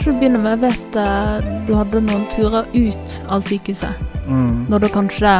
[0.00, 3.98] kanskje du begynner med Jeg vet eh, du hadde noen turer ut av sykehuset.
[4.24, 4.70] Mm.
[4.72, 5.32] Når du kanskje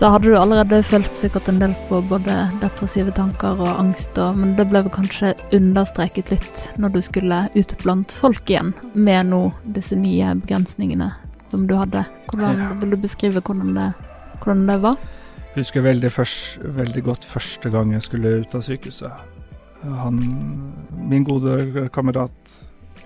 [0.00, 4.34] Da hadde du allerede følt sikkert en del på både depressive tanker og angst, og,
[4.34, 9.28] men det ble vel kanskje understreket litt når du skulle ut blant folk igjen, med
[9.28, 9.42] nå
[9.76, 11.10] disse nye begrensningene
[11.52, 12.06] som du hadde.
[12.32, 12.70] Hvordan Ja.
[12.80, 13.92] Vil du beskrive hvordan det,
[14.40, 14.96] hvordan det var?
[15.54, 19.12] Husker veldig, først, veldig godt første gang jeg skulle ut av sykehuset.
[19.84, 20.24] Han,
[20.96, 22.32] min gode kamerat,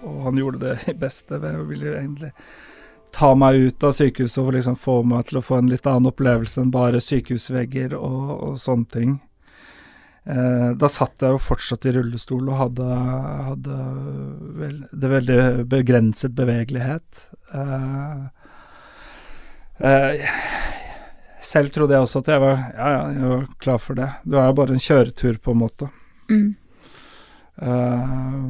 [0.05, 2.33] og han gjorde det beste å ville egentlig
[3.15, 6.11] ta meg ut av sykehuset og liksom få meg til å få en litt annen
[6.11, 9.15] opplevelse enn bare sykehusvegger og, og sånne ting.
[10.25, 12.89] Eh, da satt jeg jo fortsatt i rullestol og hadde,
[13.51, 13.79] hadde
[14.61, 15.39] vel, det veldig
[15.71, 17.27] begrenset bevegelighet.
[17.55, 18.25] Eh,
[19.85, 20.27] eh,
[21.45, 24.11] selv trodde jeg også at jeg var, ja, ja, jeg var klar for det.
[24.25, 25.91] Det var jo bare en kjøretur, på en måte.
[26.33, 26.55] Mm.
[27.63, 28.45] Eh,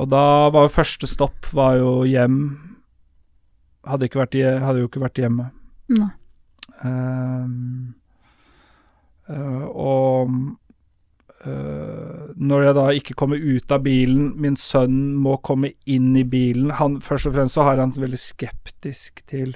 [0.00, 2.40] og da var jo første stopp var jo hjem.
[3.86, 5.50] Hadde, ikke vært, hadde jo ikke vært hjemme.
[5.94, 6.10] Nei.
[6.80, 7.44] Uh,
[9.28, 10.30] uh, og
[11.40, 16.68] når jeg da ikke kommer ut av bilen, min sønn må komme inn i bilen
[16.76, 19.54] han, Først og fremst så har han veldig skeptisk til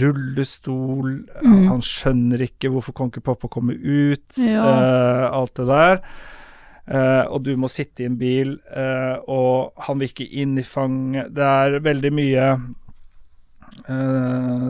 [0.00, 1.22] rullestol.
[1.42, 1.68] Mm.
[1.70, 5.30] Han skjønner ikke hvorfor kan ikke pappa komme ut, Ja.
[5.30, 6.02] alt det der.
[6.92, 10.64] Eh, og du må sitte i en bil, uh, og han vil ikke inn i
[10.66, 11.30] fanget.
[11.32, 12.48] Det er veldig mye
[13.88, 14.66] uh,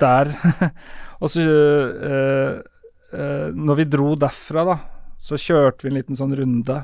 [0.00, 0.32] der.
[1.20, 1.44] og så
[3.56, 4.74] Når vi dro derfra, da,
[5.20, 6.74] så kjørte vi en liten sånn runde.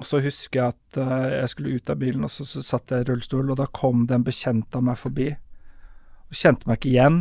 [0.00, 0.98] Og så husker jeg at
[1.36, 4.08] jeg skulle ut av bilen, og så, så satt jeg i rullestol, og da kom
[4.08, 5.28] det en bekjent av meg forbi.
[6.26, 7.20] Og kjente meg ikke igjen,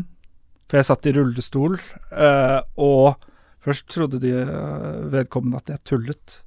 [0.65, 1.77] for jeg satt i rullestol,
[2.11, 3.15] eh, og
[3.65, 6.39] først trodde de eh, vedkommende at jeg tullet.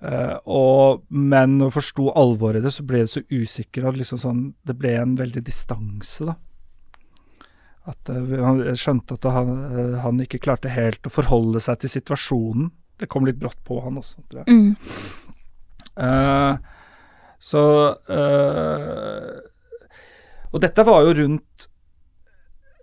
[0.00, 3.98] Eh, og, men når jeg forsto alvoret i det, så ble jeg så usikker at
[4.00, 6.38] liksom sånn, det ble en veldig distanse, da.
[7.88, 8.34] At eh,
[8.70, 12.70] Jeg skjønte at han, eh, han ikke klarte helt å forholde seg til situasjonen.
[13.00, 14.52] Det kom litt brått på han også, tror jeg.
[14.52, 14.76] Mm.
[16.00, 16.54] Eh,
[17.40, 17.62] så
[20.50, 21.69] Og dette var jo rundt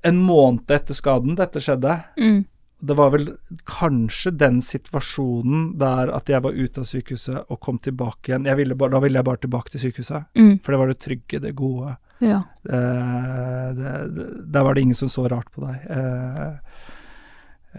[0.03, 1.96] en måned etter skaden dette skjedde.
[2.19, 2.46] Mm.
[2.80, 3.25] Det var vel
[3.66, 8.46] kanskje den situasjonen der at jeg var ute av sykehuset og kom tilbake igjen.
[8.46, 10.59] Jeg ville bare, da ville jeg bare tilbake til sykehuset, Mm.
[10.62, 11.96] for det var det trygge, det gode.
[12.22, 12.44] Ja.
[12.69, 15.90] Eh, det, det, der var det ingen som så rart på deg.
[15.90, 16.53] Eh,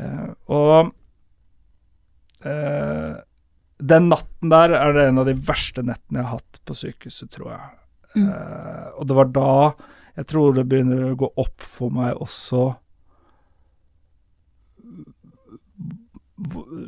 [0.02, 0.90] eh, og
[2.44, 3.14] eh,
[3.78, 7.30] den natten der er det en av de verste nettene jeg har hatt på sykehuset,
[7.34, 7.70] tror jeg.
[8.16, 8.28] Mm.
[8.34, 9.52] Eh, og det var da
[10.18, 12.66] jeg tror det begynner å gå opp for meg også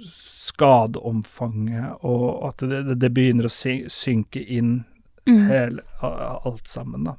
[0.07, 4.81] skadeomfanget, og at det, det begynner å synke inn
[5.31, 5.47] Mm.
[5.47, 5.83] hele,
[6.45, 7.17] alt sammen, da.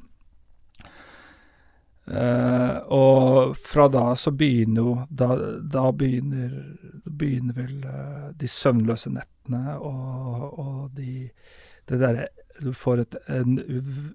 [2.12, 5.28] Uh, og fra da så begynner jo Da,
[5.62, 6.56] da begynner,
[7.06, 11.30] begynner vel uh, de søvnløse nettene og, og de
[11.88, 12.26] Det derre
[12.62, 13.58] Du får et en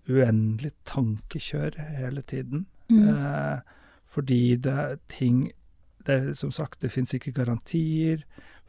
[0.08, 2.66] uendelig tankekjør hele tiden.
[2.90, 3.08] Mm.
[3.08, 3.58] Eh,
[4.06, 5.50] fordi det er ting
[6.06, 8.20] det, er Som sagt, det fins ikke garantier,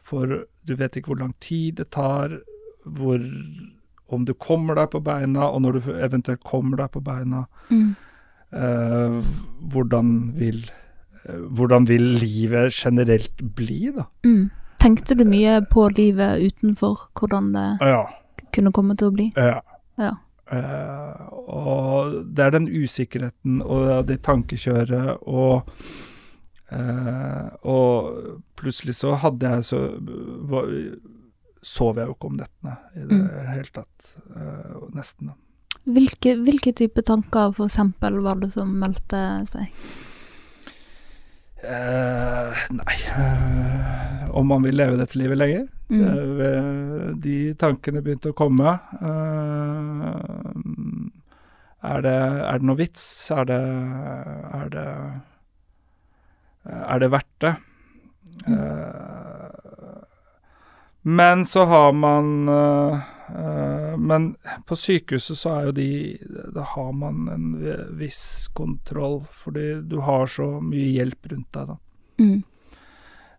[0.01, 0.25] for
[0.65, 2.39] du vet ikke hvor lang tid det tar,
[2.83, 3.21] hvor
[4.09, 7.95] om du kommer deg på beina, og når du eventuelt kommer deg på beina, Mm.
[8.53, 9.21] eh,
[9.69, 10.69] hvordan vil
[11.27, 14.05] hvordan vil livet generelt bli, da?
[14.23, 14.49] Mm.
[14.79, 18.05] Tenkte du mye på livet utenfor, hvordan det Ja.
[18.53, 19.31] Kunne komme til å bli?
[19.35, 19.59] ja.
[19.97, 20.13] Ja.
[20.47, 25.67] Uh, og det er den usikkerheten og det tankekjøret og
[26.71, 29.79] uh, Og plutselig så hadde jeg så
[30.47, 30.69] var,
[31.67, 33.27] Sov jeg jo ikke om nettene i det Mm.
[33.49, 34.11] hele tatt.
[34.31, 35.33] Uh, nesten.
[35.87, 39.21] Hvilke, hvilke type tanker for eksempel var det som meldte
[39.51, 39.67] seg?
[41.57, 45.63] Eh, nei uh, Om man vil leve dette livet lenger.
[45.89, 46.01] Mm.
[46.03, 48.75] Uh, de tankene begynte å komme.
[51.87, 53.03] Er, det, er det noe vits?
[53.31, 53.61] Er det
[54.57, 54.87] Er det,
[56.67, 57.53] er det verdt det?
[58.47, 59.49] Eh,
[61.01, 62.49] men så har man
[63.99, 64.29] Men
[64.65, 65.87] på sykehuset så er jo de
[66.55, 67.47] Da har man en
[67.99, 71.77] viss kontroll, fordi du har så mye hjelp rundt deg, da.
[72.23, 72.43] Mm.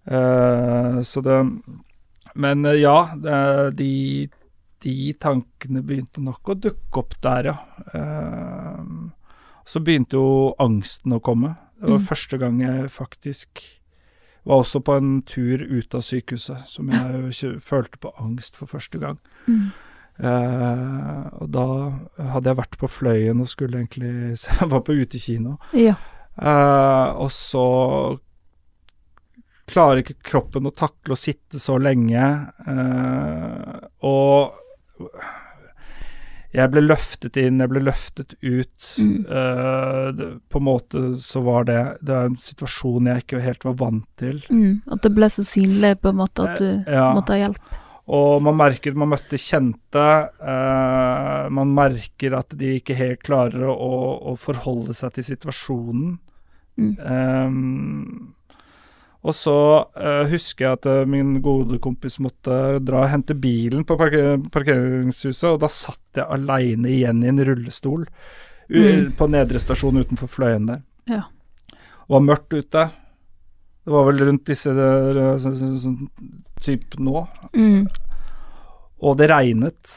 [0.04, 1.38] Eh, så det
[2.34, 3.14] Men eh, ja,
[3.74, 4.28] de,
[4.84, 7.56] de tankene begynte nok å dukke opp der, ja.
[7.94, 8.84] Eh,
[9.68, 11.56] så begynte jo angsten å komme.
[11.80, 12.06] Det var Mm.
[12.08, 13.60] første gang jeg faktisk
[14.48, 19.00] var også på en tur ut av sykehuset, som jeg følte på angst for første
[19.02, 19.18] gang.
[19.46, 19.68] Mm.
[20.18, 21.66] Eh, og da
[22.32, 25.58] hadde jeg vært på Fløyen og skulle egentlig se Jeg var på utekino.
[25.76, 25.94] Ja.
[26.38, 27.66] Eh, og så
[29.68, 32.24] klarer ikke kroppen å takle å sitte så lenge.
[32.72, 33.76] Eh,
[34.08, 34.56] og
[36.54, 38.86] jeg ble løftet inn, jeg ble løftet ut.
[38.96, 39.16] Mm.
[39.28, 43.66] Uh, det, på en måte så var det Det var en situasjon jeg ikke helt
[43.68, 44.40] var vant til.
[44.48, 44.80] Mm.
[44.88, 47.10] At det ble så synlig på en måte at du Eh, ja.
[47.16, 47.76] måtte ha hjelp.
[48.08, 50.06] Og man merker man møtte kjente.
[50.40, 53.92] Uh, man merker at de ikke helt klarer å,
[54.32, 56.16] å forholde seg til situasjonen.
[56.78, 56.92] Mm.
[57.02, 58.34] Ehm,
[59.26, 59.54] og så
[59.98, 64.36] uh, husker jeg at uh, min gode kompis måtte dra og hente bilen på parker
[64.54, 68.06] parkeringshuset, og da satt jeg aleine igjen i en rullestol
[68.68, 69.14] Mm.
[69.16, 70.82] på nedre stasjon utenfor Fløyen der.
[71.08, 71.22] Ja.
[71.72, 72.82] Det var mørkt ute.
[73.80, 76.10] Det var vel rundt disse der, så, så, så, sånn
[76.60, 77.22] typ nå.
[77.56, 77.86] Mm.
[79.00, 79.94] Og det regnet.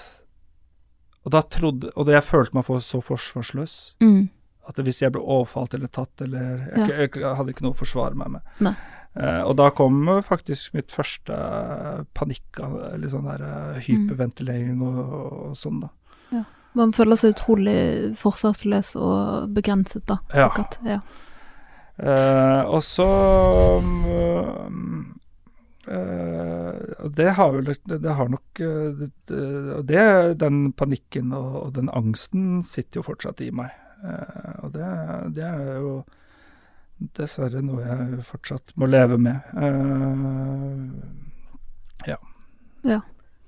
[1.25, 3.75] Og da trodde Og det jeg følte meg for så forsvarsløs.
[3.99, 4.29] Mm.
[4.71, 6.39] At hvis jeg ble overfalt eller tatt eller
[6.71, 6.87] Jeg, Ja.
[7.03, 8.41] jeg, jeg hadde ikke noe å forsvare meg med.
[8.63, 8.75] Nei.
[9.15, 11.35] Eh, og da kom eh, faktisk mitt første
[12.15, 12.61] panikk,
[12.93, 13.73] eller sånn der Mm.
[13.75, 15.13] eh, hyperventilering og,
[15.51, 15.89] og sånn, da.
[16.31, 16.43] Ja.
[16.73, 20.19] Man føler seg utrolig forsvarsløs og begrenset, da.
[20.33, 20.47] Ja.
[20.47, 20.77] Sikkert.
[20.87, 21.01] Ja.
[21.99, 23.05] Eh, og så
[23.83, 25.01] mm,
[25.87, 29.03] eh, det har vel det, har nok eh,
[29.77, 30.05] Og det,
[30.39, 33.75] den panikken og, og den angsten sitter jo fortsatt i meg.
[34.03, 34.87] Eh, og det,
[35.35, 35.93] det er jo
[37.17, 39.41] dessverre noe jeg fortsatt må leve med.
[42.85, 43.01] Ja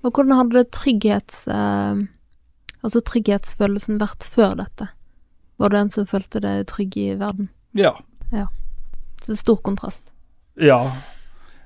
[0.04, 1.46] Og hvordan hadde trygghets...
[1.48, 1.96] uh,
[2.84, 4.90] altså trygghetsfølelsen vært før dette?
[5.62, 7.50] Var du en som følte deg trygg i verden?
[8.34, 8.48] ja.
[9.22, 10.12] Så det er stor kontrast.
[10.60, 10.82] Ja.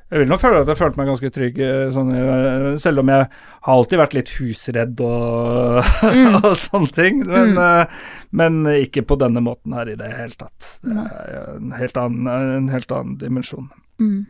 [0.09, 3.09] Jeg vil nok føle at jeg følte meg ganske trygg, eh, sånn, eh, selv om
[3.11, 5.83] jeg har alltid vært litt husredd og,
[6.13, 6.35] Mm.
[6.45, 7.19] og sånne ting.
[7.27, 7.59] Men, Mm.
[7.59, 7.97] eh,
[8.31, 10.79] men ikke på denne måten her i det hele tatt.
[10.81, 12.27] Det er en helt annen,
[12.57, 13.67] en helt annen dimensjon.
[13.99, 14.27] Mm.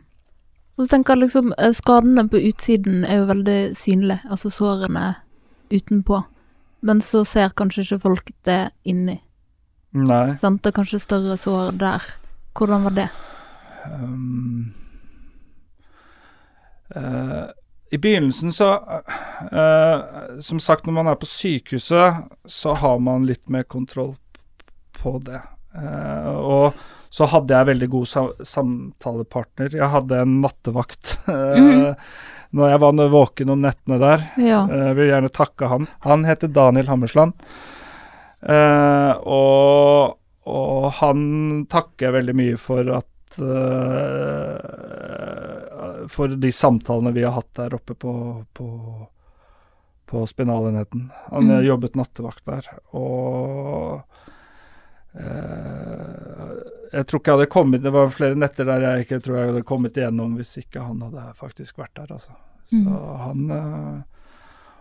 [0.78, 5.16] Og så tenker jeg liksom Skadene på utsiden er jo veldig synlige, altså sårene
[5.70, 6.24] utenpå.
[6.82, 9.20] Men så ser kanskje ikke folk det inni.
[9.94, 10.34] Nei.
[10.38, 10.62] Sant?
[10.62, 12.02] Det er kanskje større sår der.
[12.54, 13.08] Hvordan var det?
[13.86, 14.72] Um,
[16.98, 17.46] eh,
[17.94, 18.72] I begynnelsen så
[19.48, 24.16] eh, Som sagt, når man er på sykehuset, så har man litt mer kontroll
[24.98, 25.40] på det.
[25.78, 26.78] Eh, og
[27.08, 29.72] så hadde jeg veldig god sa samtalepartner.
[29.72, 31.94] Jeg hadde en nattevakt mm.
[32.58, 34.22] Når jeg var våken om nettene der.
[34.40, 34.62] Ja.
[34.72, 35.88] Jeg vil gjerne takke han.
[36.04, 37.34] Han heter Daniel Hammersland.
[38.40, 40.16] Eh, og,
[40.48, 41.20] og han
[41.68, 44.56] takker jeg veldig mye for at eh,
[46.08, 48.12] For de samtalene vi har hatt der oppe på,
[48.54, 48.68] på,
[50.06, 51.10] på spinalenheten.
[51.30, 51.64] Han Mm.
[51.66, 54.02] jobbet nattevakt der, og
[55.14, 56.52] eh,
[56.92, 59.50] jeg tror ikke jeg hadde kommet Det var flere netter der jeg ikke tror jeg
[59.52, 62.32] hadde kommet igjennom hvis ikke han hadde faktisk vært der, altså.
[62.68, 63.18] Så Mm.
[63.24, 64.02] han eh,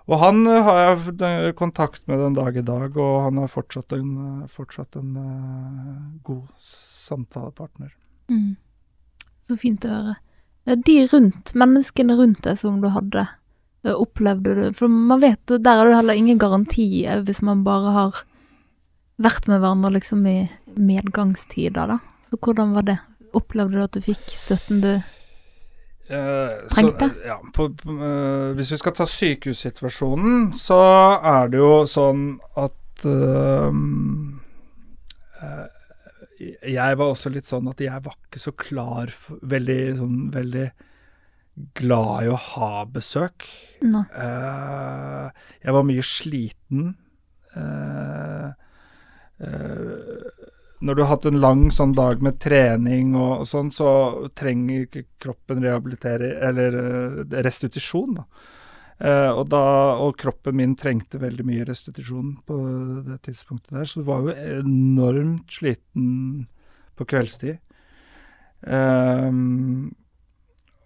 [0.09, 0.77] Og han eh, har
[1.19, 5.15] jeg kontakt med den dag i dag, og han er fortsatt en, eh, fortsatt en
[5.17, 7.91] eh, god samtalepartner.
[8.29, 8.55] Mm.
[9.47, 10.15] Så fint å høre.
[10.67, 13.27] De rundt, menneskene rundt deg som du hadde,
[13.85, 17.63] eh, opplevde du For man vet, der er det heller ingen garanti eh, hvis man
[17.63, 18.23] bare har
[19.17, 20.39] vært med hverandre liksom i
[20.75, 21.99] medgangstider, da.
[22.29, 22.99] Så hvordan var det?
[23.37, 24.91] Opplevde du at du fikk støtten du
[26.07, 27.09] Eh, Trengte?
[27.09, 30.79] Så, ja, på, på, eh, hvis vi skal ta sykehussituasjonen, så
[31.19, 32.21] er det jo sånn
[32.55, 33.71] at eh,
[36.37, 40.67] Jeg var også litt sånn at jeg var ikke så klar for Veldig sånn veldig
[41.77, 43.47] glad i å ha besøk.
[43.81, 44.03] No.
[44.13, 46.91] Uh, jeg var mye sliten.
[47.57, 48.51] Uh,
[49.41, 50.45] uh,
[50.79, 53.89] når du har hatt en lang sånn dag med trening og sånn, så
[54.37, 58.19] trenger ikke kroppen rehabilitere eller eh, restitusjon.
[58.19, 58.27] Da.
[58.97, 59.61] Eh, og, da,
[60.01, 62.57] og kroppen min trengte veldig mye restitusjon på
[63.05, 66.47] det tidspunktet der, så du var jo enormt sliten
[66.97, 67.59] på kveldstid.
[68.65, 69.93] Ehm,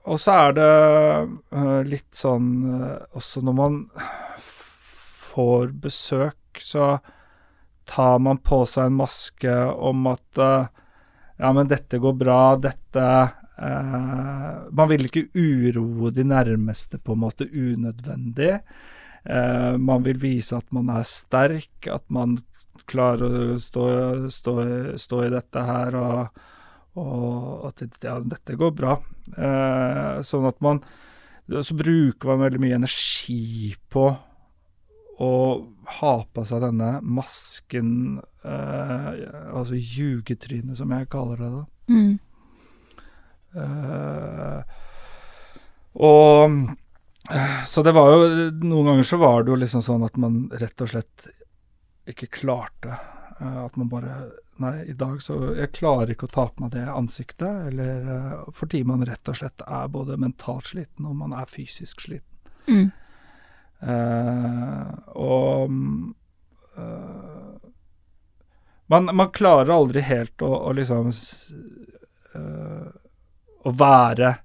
[0.03, 0.69] og så er det
[1.55, 3.77] uh, litt sånn uh, også når man
[4.41, 6.97] får besøk, så
[7.87, 10.67] tar man på seg en maske om at uh,
[11.39, 13.05] ja, men dette går bra, dette
[13.61, 18.57] eh, Man vil ikke uroe de nærmeste på en måte unødvendig.
[19.21, 22.39] Uh, man vil vise at man er sterk, at man
[22.89, 23.83] klarer å stå,
[24.33, 24.55] stå,
[24.97, 26.39] stå i dette her og,
[26.97, 28.95] og at ja, dette går bra.
[29.37, 30.81] Uh, sånn at man
[31.51, 34.07] Så bruker man veldig mye energi på
[35.21, 35.31] å
[35.99, 41.49] ha på seg denne masken, altså ljugetrynet, som jeg kaller det.
[41.57, 41.65] da.
[41.91, 42.13] Mm.
[43.55, 44.61] Eh,
[45.93, 46.53] og
[47.31, 48.27] eh, Så det var jo
[48.63, 51.27] Noen ganger så var det jo liksom sånn at man rett og slett
[52.07, 52.95] ikke klarte.
[53.39, 54.21] eh, at man bare
[54.61, 57.71] Nei, i dag så Jeg klarer ikke å ta på meg det ansiktet.
[57.71, 62.27] Eller fordi man rett og slett er både mentalt sliten og man er fysisk sliten.
[62.69, 62.91] Mm.
[63.81, 65.71] Uh, og
[66.77, 67.71] eh,
[68.91, 72.89] man, man klarer aldri helt å, å liksom eh,
[73.61, 74.35] Å være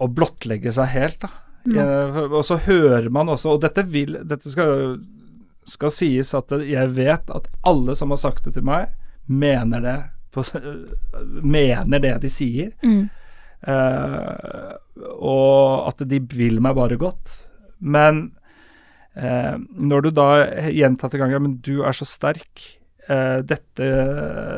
[0.00, 1.30] Å blottlegge seg helt, da.
[1.64, 1.80] Nei.
[1.80, 4.98] Eh, og så hører man også Og dette vil Dette skal,
[5.68, 8.90] skal sies at jeg vet at alle som har sagt det til meg,
[9.26, 9.98] mener det
[10.34, 10.44] på,
[11.56, 12.74] Mener det de sier.
[12.84, 13.06] Mm.
[13.64, 14.72] Eh,
[15.14, 17.36] og at de vil meg bare godt.
[17.80, 18.26] Men
[19.16, 20.28] eh, når du da
[20.68, 22.66] gjentatte ganger Men du er så sterk.
[23.08, 23.88] Eh, dette,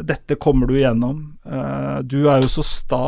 [0.06, 1.22] dette kommer du igjennom.
[1.46, 3.04] Eh, du er jo så sta.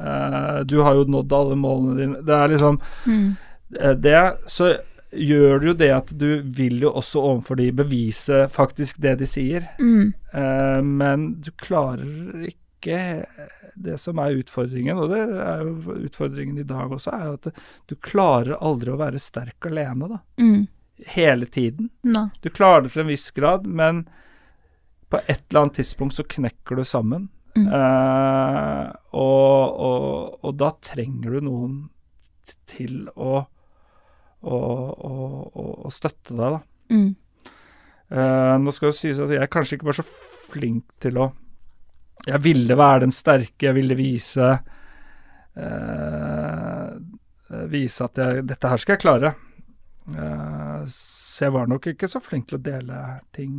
[0.00, 2.22] Eh, du har jo nådd alle målene dine.
[2.26, 3.36] Det er liksom Mm.
[3.80, 4.74] eh, det, så
[5.12, 9.26] gjør det jo det at du vil jo også overfor de bevise faktisk det de
[9.28, 9.66] sier.
[9.80, 10.12] Mm.
[10.34, 13.26] Eh, men du klarer ikke
[13.74, 17.46] det som er utfordringen, og det er jo utfordringen i dag også, er jo at
[17.88, 20.18] du klarer aldri å være sterk alene, da.
[20.40, 20.66] Mm.
[21.14, 21.88] Hele tiden.
[22.04, 22.26] No.
[22.42, 24.04] Du klarer det til en viss grad, men
[25.12, 27.28] på et eller annet tidspunkt så knekker du sammen.
[27.52, 27.66] Mm.
[27.68, 31.74] Eh, og, og, og da trenger du noen
[32.72, 33.42] til å,
[34.40, 35.12] å, å,
[35.84, 36.60] å, støtte deg, da.
[36.92, 37.10] Mm.
[38.12, 40.06] Eh, nå skal det sies at jeg kanskje ikke var så
[40.52, 41.30] flink til å
[42.28, 44.48] Jeg ville være den sterke, jeg ville vise
[45.56, 46.90] eh,
[47.72, 49.34] Vise at jeg, dette her skal jeg klare.
[50.08, 52.98] Eh, så jeg var nok ikke så flink til å dele
[53.34, 53.54] ting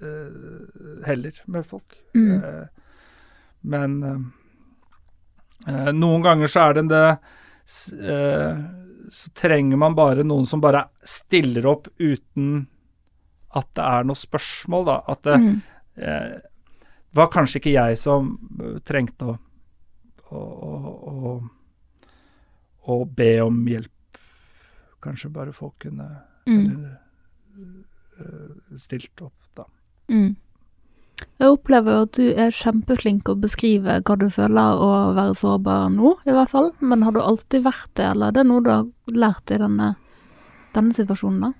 [0.00, 1.96] eh, heller med folk.
[2.16, 2.44] Mm.
[2.44, 2.66] Eh,
[3.70, 3.96] men
[5.66, 7.06] eh, noen ganger så er det en det
[9.10, 12.66] Så trenger man bare noen som bare stiller opp uten
[13.58, 14.96] at det er noe spørsmål, da.
[15.10, 15.60] At det Mm.
[17.12, 18.28] var kanskje ikke jeg som
[18.86, 19.38] trengte å,
[20.30, 20.38] å,
[21.10, 21.32] å,
[22.86, 23.90] å be om hjelp.
[25.02, 26.08] Kanskje bare folk kunne
[26.48, 26.70] Mm.
[26.70, 26.98] eller,
[28.20, 29.64] uh, stilt opp, da.
[30.10, 30.36] Mm.
[31.38, 35.90] Jeg opplever jo at du er kjempeflink å beskrive hva du føler og være sårbar
[35.92, 36.70] nå, i hvert fall.
[36.80, 39.90] Men har du alltid vært det, eller er det noe du har lært i denne,
[40.74, 41.52] denne situasjonen, da?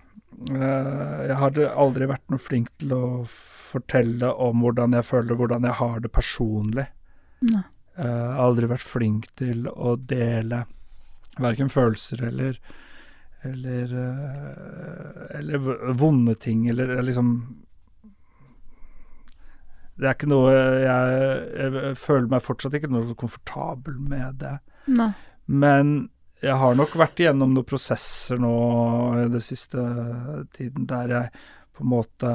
[0.48, 5.62] Eh, Jeg hadde aldri vært noe flink til å fortelle om hvordan jeg føler, hvordan
[5.68, 6.86] jeg har det personlig.
[7.42, 7.62] Nei.
[7.98, 10.64] Eh, Jeg har aldri vært flink til å dele
[11.38, 12.56] verken følelser eller
[13.42, 17.56] eller, eh, eller vonde ting, eller liksom
[20.00, 21.16] Det er ikke noe jeg,
[21.60, 24.54] jeg føler meg fortsatt ikke noe komfortabel med det.
[24.88, 25.10] Nei.
[25.44, 26.08] Men
[26.40, 28.52] jeg har nok vært igjennom noen prosesser nå
[29.20, 29.82] i det siste
[30.56, 31.42] tiden der jeg
[31.76, 32.30] på en måte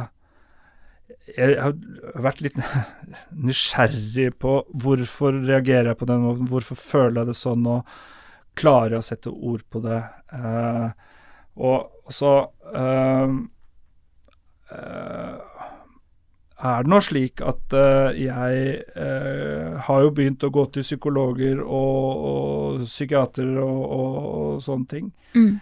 [1.26, 1.74] Jeg har
[2.22, 2.60] vært litt
[3.48, 7.98] nysgjerrig på hvorfor reagerer jeg på den måten, hvorfor føler jeg det sånn, og
[8.58, 10.02] klarer å sette ord på det.
[10.34, 10.88] Eh,
[11.56, 12.32] og så
[12.76, 13.36] eh,
[14.76, 15.36] eh,
[16.66, 18.62] er det nå slik at eh, jeg
[18.96, 24.90] eh, har jo begynt å gå til psykologer og, og psykiatere og, og, og sånne
[24.92, 25.12] ting.
[25.36, 25.54] Mm.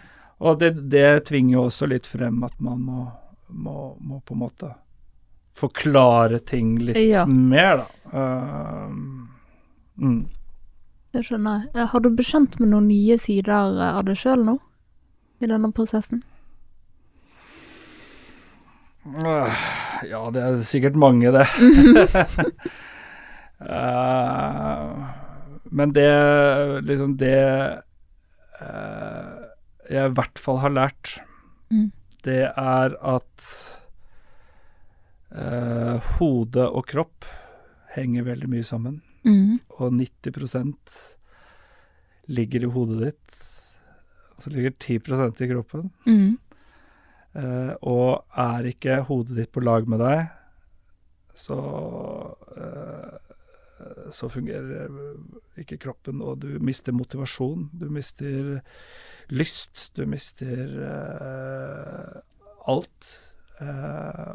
[0.44, 3.04] Og det, det tvinger jo også litt frem at man må,
[3.48, 4.70] må, må på en måte
[5.54, 7.22] forklare ting litt Ja.
[7.26, 8.18] mer, da.
[8.18, 8.88] Eh,
[10.02, 10.22] mm.
[11.14, 11.70] Det skjønner jeg.
[11.78, 14.56] Eh, Har du bekjent med noen nye sider av deg sjøl nå?
[15.42, 16.22] I denne prosessen?
[20.08, 21.46] Ja, det er sikkert mange, det.
[23.64, 25.04] Eh,
[25.72, 26.08] men det
[26.84, 27.36] liksom det
[28.60, 29.30] eh,
[29.88, 31.14] jeg i hvert fall har lært,
[31.72, 31.86] Mm.
[32.26, 33.46] det er at
[35.32, 37.24] eh, hode og kropp
[37.94, 38.98] henger veldig mye sammen.
[39.24, 39.58] Mm.
[39.78, 40.96] Og 90%
[42.34, 43.42] ligger i hodet ditt.
[44.42, 45.90] Så ligger 10% i kroppen.
[46.06, 46.38] Mm.
[47.34, 50.28] Uh, og er ikke hodet ditt på lag med deg,
[51.34, 51.56] så
[52.54, 53.16] uh,
[54.14, 54.92] så fungerer
[55.58, 57.66] ikke kroppen, og du mister motivasjon.
[57.74, 58.60] Du mister
[59.34, 59.90] lyst.
[59.96, 62.22] Du mister uh,
[62.70, 63.10] alt.
[63.60, 64.34] Eh,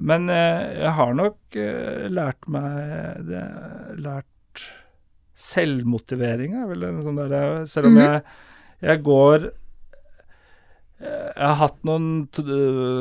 [0.00, 3.44] men eh, jeg har nok eh, lært meg det,
[4.04, 4.64] Lært
[5.34, 7.18] selvmotivering, er vel sånn
[7.66, 8.02] Selv om Mhm.
[8.04, 8.22] jeg,
[8.82, 9.46] jeg går
[11.00, 12.28] eh, Jeg har hatt noen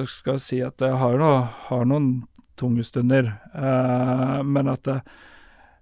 [0.08, 2.24] Skal si at jeg har, noe, har noen
[2.55, 5.01] tunge stunder, eh, men at jeg,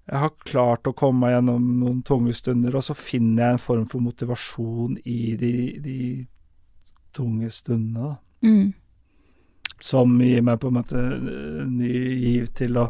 [0.09, 3.59] jeg har klart å komme meg gjennom noen tunge stunder, og så finner jeg en
[3.59, 5.97] form for motivasjon i de, de
[7.13, 8.15] tunge stundene.
[8.41, 8.71] Mm.
[9.81, 12.87] Som gir meg på en måte eh, ny giv til å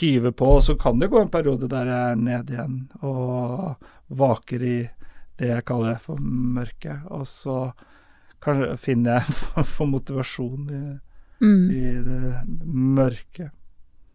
[0.00, 0.46] hyve på.
[0.56, 3.76] Og så kan det gå en periode der jeg er nede igjen og
[4.20, 4.76] vaker i
[5.40, 7.06] det jeg kaller for mørket.
[7.10, 7.70] Og så
[8.44, 10.82] kanskje finner jeg for motivasjon i,
[11.40, 11.70] Mm.
[11.72, 12.32] i det
[12.68, 13.46] mørke.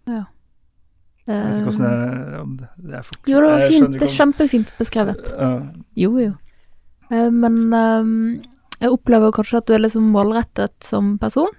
[0.06, 0.20] Ja.
[1.26, 3.96] Jeg vet ikke hvordan jeg om det, det er for, Jo, det var fint.
[3.96, 5.32] Det er kjempefint beskrevet.
[5.34, 5.64] Uh,
[5.98, 6.36] Jo, jo.
[7.10, 8.12] Uh, Men um,
[8.78, 11.50] jeg opplever kanskje at du er liksom målrettet som person.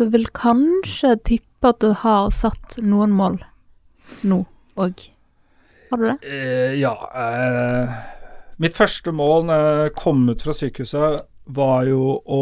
[0.00, 3.34] Så vil kanskje tippe at du har satt noen mål
[4.24, 4.38] nå
[4.80, 5.02] òg.
[5.90, 6.14] Har du det?
[6.24, 6.94] Eh, ja.
[7.12, 7.90] Eh,
[8.64, 12.40] mitt første mål når jeg kom ut fra sykehuset, var jo å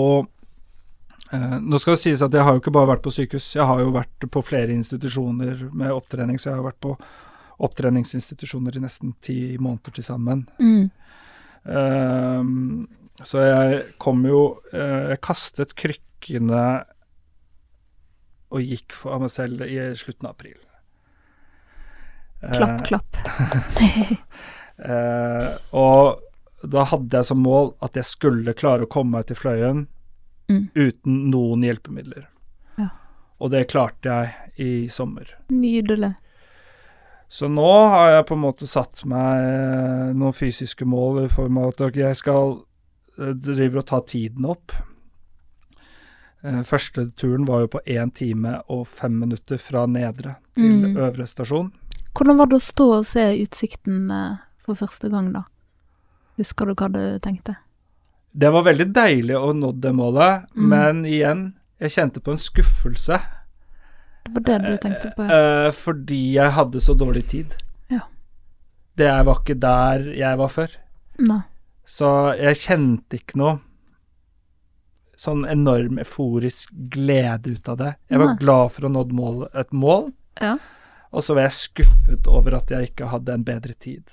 [1.32, 3.66] eh, Nå skal det sies at jeg har jo ikke bare vært på sykehus, jeg
[3.66, 6.92] har jo vært på flere institusjoner med opptrening, så jeg har vært på
[7.66, 10.44] opptreningsinstitusjoner i nesten ti måneder til sammen.
[10.62, 10.86] Mm.
[11.74, 12.86] Ehm,
[13.26, 16.62] så jeg kom jo eh, Jeg kastet krykkene
[18.50, 20.58] og gikk for meg selv i slutten av april.
[22.40, 23.16] Klapp, Eh, klapp.
[24.78, 26.20] Eh, og
[26.62, 29.86] da hadde jeg som mål at jeg skulle klare å komme meg til Fløyen
[30.48, 30.70] Mm.
[30.78, 32.28] uten noen hjelpemidler.
[32.78, 32.86] Ja.
[33.42, 35.34] Og det klarte jeg i sommer.
[35.50, 36.14] Nydelig.
[37.28, 41.58] Så nå har jeg på en måte satt meg eh, noen fysiske mål i form
[41.58, 42.54] av at jeg skal
[43.18, 44.72] driver drive og ta tiden opp.
[46.44, 50.96] Eh, Første turen var jo på én time og fem minutter fra nedre til Mm.
[50.96, 51.72] øvre stasjon.
[52.14, 55.42] Hvordan var det å stå og se utsikten eh, for første gang, da?
[56.38, 57.56] Husker du hva du tenkte?
[58.36, 60.68] Det var veldig deilig å nå det målet, Mm.
[60.68, 63.20] men igjen, jeg kjente på en skuffelse.
[64.24, 65.22] Det var det du tenkte på?
[65.28, 65.66] Ja.
[65.66, 67.54] Eh, fordi jeg hadde så dårlig tid.
[67.90, 68.00] Ja.
[68.96, 70.68] Det var ikke der jeg var før.
[71.18, 71.42] Nei.
[71.86, 73.60] Så jeg kjente ikke noe
[75.18, 77.92] sånn enorm euforisk glede ut av det.
[78.10, 80.56] Jeg var glad for å ha nådd mål, et mål, Ja.
[81.12, 84.04] og så var jeg skuffet over at jeg ikke hadde en bedre tid.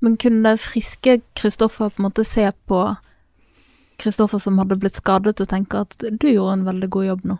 [0.00, 2.80] Men kunne friske Kristoffer på en måte se på
[3.98, 7.38] Kristoffer som hadde blitt skadet, og tenke at du gjorde en veldig god jobb nå?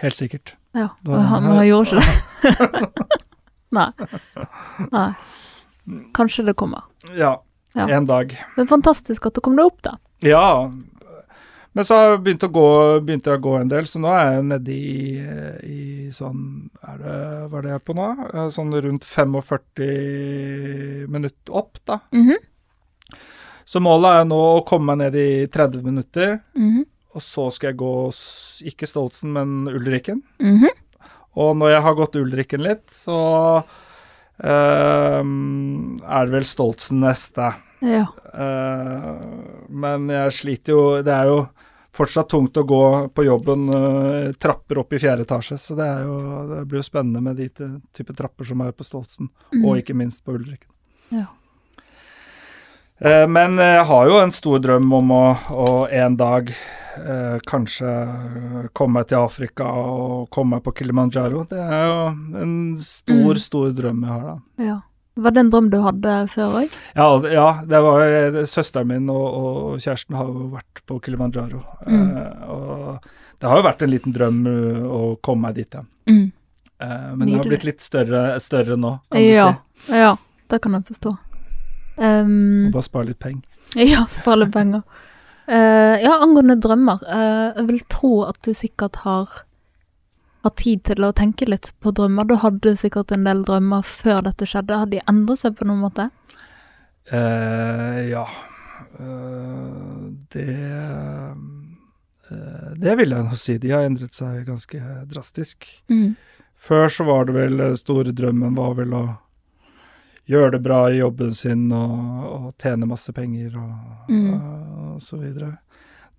[0.00, 0.54] Helt sikkert.
[0.74, 3.04] Ja, men han, han gjorde ikke det.
[3.76, 3.90] Nei.
[4.90, 5.08] Nei.
[6.16, 6.82] Kanskje det kommer.
[7.14, 7.36] Ja,
[7.74, 7.88] Ja.
[7.90, 8.32] en dag.
[8.56, 9.96] Men fantastisk at du kom deg opp, da.
[10.22, 10.70] Ja.
[11.74, 12.66] Men så har jeg begynt å gå,
[13.02, 14.98] begynte jeg å gå en del, så nå er jeg nede i,
[15.66, 15.78] i
[16.14, 16.42] sånn
[16.86, 17.14] er det,
[17.50, 18.06] Hva er det jeg er på nå?
[18.30, 21.98] Eh, Sånn rundt 45 minutter opp, da.
[22.14, 22.38] Mhm,
[23.66, 26.84] Så målet er nå å komme meg ned i 30 minutter, mhm,
[27.14, 27.94] og så skal jeg gå
[28.70, 30.22] ikke Stoltsen, men Ulriken.
[30.38, 30.70] -hmm.
[31.36, 33.62] Og når jeg har gått Ulriken litt, så
[34.42, 37.54] ehm, er det vel Stoltsen neste.
[37.84, 38.06] Ja.
[38.32, 41.38] Uh, men jeg sliter jo Det er jo
[41.94, 42.78] fortsatt tungt å gå
[43.14, 46.16] på jobben uh, trapper opp i fjerde etasje, så det, er jo,
[46.50, 49.64] det blir jo spennende med de ty- type trapper som er på Stoltsen, Mm.
[49.68, 50.70] og ikke minst på Ulriken.
[51.14, 51.26] Ja.
[52.98, 57.90] Eh, men jeg har jo en stor drøm om å, å en dag eh, kanskje
[58.72, 61.42] komme meg til Afrika og komme meg på Kilimanjaro.
[61.50, 62.02] Det er jo
[62.42, 63.42] en stor, Mm.
[63.42, 64.64] stor drøm jeg har, da.
[64.64, 64.76] ja.
[65.14, 66.72] Var det en drøm du hadde før òg?
[66.98, 71.60] Ja, ja det var søsteren min og, og kjæresten har jo vært på Kilimanjaro.
[71.86, 72.08] Mm.
[72.18, 75.84] Eh, og det har jo vært en liten drøm uh, å komme meg dit, ja.
[76.10, 76.26] Mm.
[76.80, 79.46] Eh, men det har blitt litt større, større nå, kan Ja.
[79.52, 79.98] du si.
[80.00, 80.12] ja,
[80.50, 81.16] det kan jeg forstå.
[81.94, 83.42] Um, og bare spare litt penger.
[83.94, 84.82] Ja, spare litt penger.
[85.46, 87.02] uh, ja, angående drømmer.
[87.06, 89.44] Uh, jeg vil tro at du sikkert har,
[90.44, 92.28] har tid til å tenke litt på drømmer.
[92.28, 94.78] Du hadde sikkert en del drømmer før dette skjedde.
[94.82, 96.10] Har de endret seg på noen måte?
[97.12, 98.26] Uh, ja
[98.94, 100.44] Uh, Det
[102.30, 103.56] uh, Det vil jeg nå si.
[103.58, 104.78] De har endret seg ganske
[105.10, 105.66] drastisk.
[105.90, 106.14] Mm.
[106.54, 109.02] Før så var det vel store drømmen var vel å
[110.30, 111.96] gjøre det bra i jobben sin og,
[112.30, 113.74] og tjene masse penger og,
[114.08, 114.30] Mm.
[114.94, 115.56] og så videre.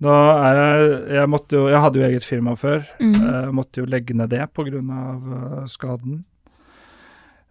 [0.03, 2.83] Da er jeg Jeg måtte jo Jeg hadde jo eget firma før.
[2.99, 3.13] Mm.
[3.21, 4.81] Jeg måtte jo legge ned det pga.
[4.81, 6.25] Uh, skaden.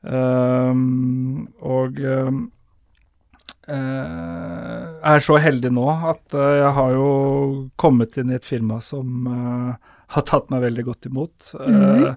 [0.04, 2.42] Um, og um,
[3.72, 7.08] uh, er så heldig nå at uh, jeg har jo
[7.80, 11.52] kommet inn i et firma som uh, har tatt meg veldig godt imot.
[11.60, 11.78] Mm.
[12.04, 12.14] eh,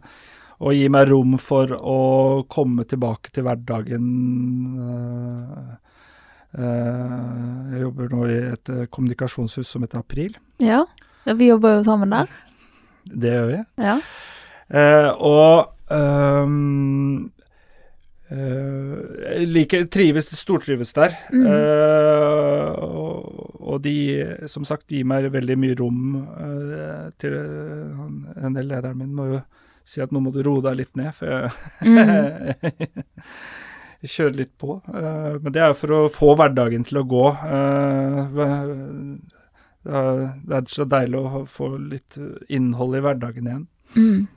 [0.58, 2.00] og gir meg rom for å
[2.50, 4.08] komme tilbake til hverdagen.
[4.82, 5.76] eh, eh,
[6.58, 10.38] jeg jobber nå i et eh, kommunikasjonshus som heter April.
[10.64, 10.84] Ja.
[11.26, 12.28] vi jobber jo sammen der.
[13.24, 13.58] Det gjør vi.
[13.86, 13.98] Ja.
[14.68, 17.30] Eh, og um,
[18.28, 21.16] eh, jeg liker, trives, stortrives der.
[21.32, 21.46] Mm.
[21.48, 23.96] Eh, og, og de,
[24.52, 29.16] som sagt, gir meg veldig mye rom eh, til eh, han, En del lederen min
[29.16, 29.40] må jo
[29.88, 31.52] si at nå må du roe deg litt ned, for jeg,
[31.88, 32.04] Mm.
[34.08, 34.80] jeg kjører litt på.
[34.88, 37.26] Eh, men det er for å få hverdagen til å gå.
[37.48, 42.18] Eh, det er, det er så deilig å få litt
[42.52, 43.68] innhold i hverdagen igjen.
[43.96, 44.28] Mm.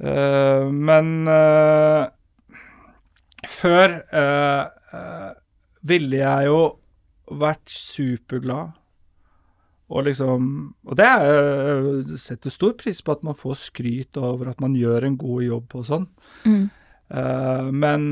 [0.00, 2.08] Eh, men eh,
[3.50, 4.64] før eh,
[4.96, 5.30] eh,
[5.86, 6.60] ville jeg jo
[7.40, 8.76] vært superglad.
[9.90, 10.44] Og liksom
[10.86, 14.76] Og det er jeg setter stor pris på at man får skryt over at man
[14.78, 16.06] gjør en god jobb og sånn.
[16.46, 16.68] Mm.
[17.10, 18.04] Uh, men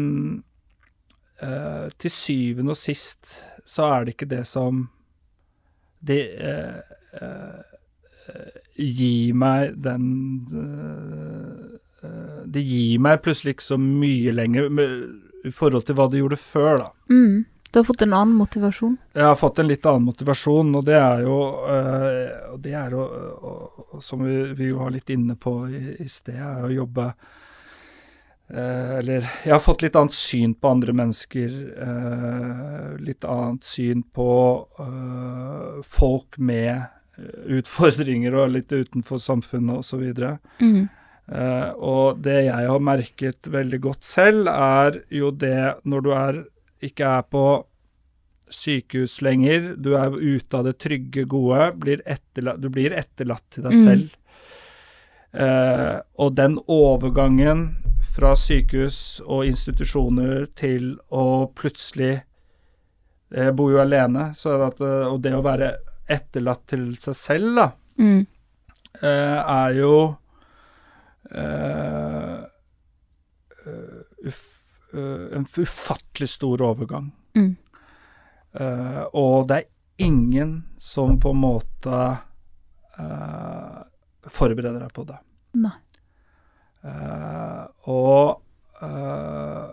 [1.42, 4.86] eh, til syvende og sist så er det ikke det som
[6.00, 6.78] Det uh,
[7.18, 7.60] uh,
[8.78, 10.04] gir meg den
[12.46, 14.68] Det gir meg plutselig ikke så mye lenger
[15.44, 16.86] i forhold til hva det gjorde før, da.
[17.10, 17.46] Mm.
[17.70, 18.94] Du har fått en annen motivasjon.
[19.18, 21.38] Jeg har fått en litt annen motivasjon, og det er jo
[22.62, 23.02] det er jo,
[24.00, 27.10] Som vi, vi var litt inne på i, i sted, er å jobbe
[28.48, 31.56] Eller jeg har fått litt annet syn på andre mennesker.
[31.84, 34.30] øh, litt annet syn på
[34.80, 36.86] øh, folk med
[37.50, 40.04] utfordringer og litt utenfor samfunnet osv.
[40.62, 40.88] Mm.
[41.28, 46.38] Uh, og det jeg har merket veldig godt selv, er jo det når du er,
[46.88, 47.42] ikke er på
[48.48, 53.66] sykehus lenger, du er ute av det trygge, gode, blir etterlatt, du blir etterlatt til
[53.66, 53.84] deg Mm.
[53.84, 54.16] selv.
[55.36, 57.76] Uh, og den overgangen
[58.18, 62.24] fra sykehus og institusjoner til å plutselig
[63.30, 65.66] Jeg bor jo alene, så at, uh, og det å være
[66.08, 67.66] etterlatt til seg selv, da,
[67.98, 68.26] Mm.
[69.02, 70.16] eh, er jo
[71.34, 72.44] uh,
[73.66, 73.98] eh,
[74.30, 74.44] uff,
[74.94, 77.10] eh, en ufattelig stor overgang.
[77.36, 77.50] Mm.
[78.58, 81.98] Uh, og det er ingen som på en måte
[82.98, 83.82] eh,
[84.30, 85.18] forbereder deg på det.
[85.58, 85.74] Nei.
[86.84, 88.42] Eh, og
[88.82, 89.68] eh,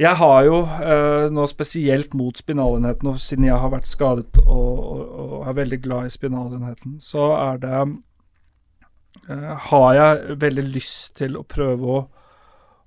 [0.00, 4.78] jeg har jo eh, nå spesielt mot spinalenheten, og siden jeg har vært skadet og,
[4.78, 7.80] og, og er veldig glad i spinalenheten, så er det
[9.28, 12.00] eh, Har jeg veldig lyst til å prøve å,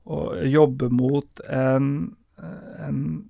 [0.05, 2.15] å jobbe mot en,
[2.81, 3.29] en,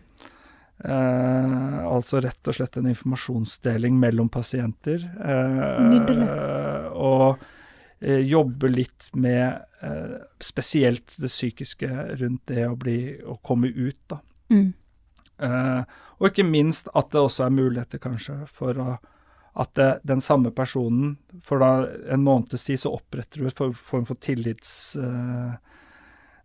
[0.84, 5.04] Eh, altså rett og slett en informasjonsdeling mellom pasienter.
[5.06, 6.28] Eh, Nydelig.
[6.98, 7.44] Og
[8.00, 11.90] eh, jobbe litt med eh, spesielt det psykiske
[12.22, 14.18] rundt det å bli å komme ut, da.
[14.52, 14.72] Mm.
[15.42, 18.96] Eh, og ikke minst at det også er muligheter kanskje for å,
[19.52, 21.84] at det, den samme personen For da
[22.14, 24.96] en måneds tid så oppretter du en form for tillits...
[24.96, 25.52] uh,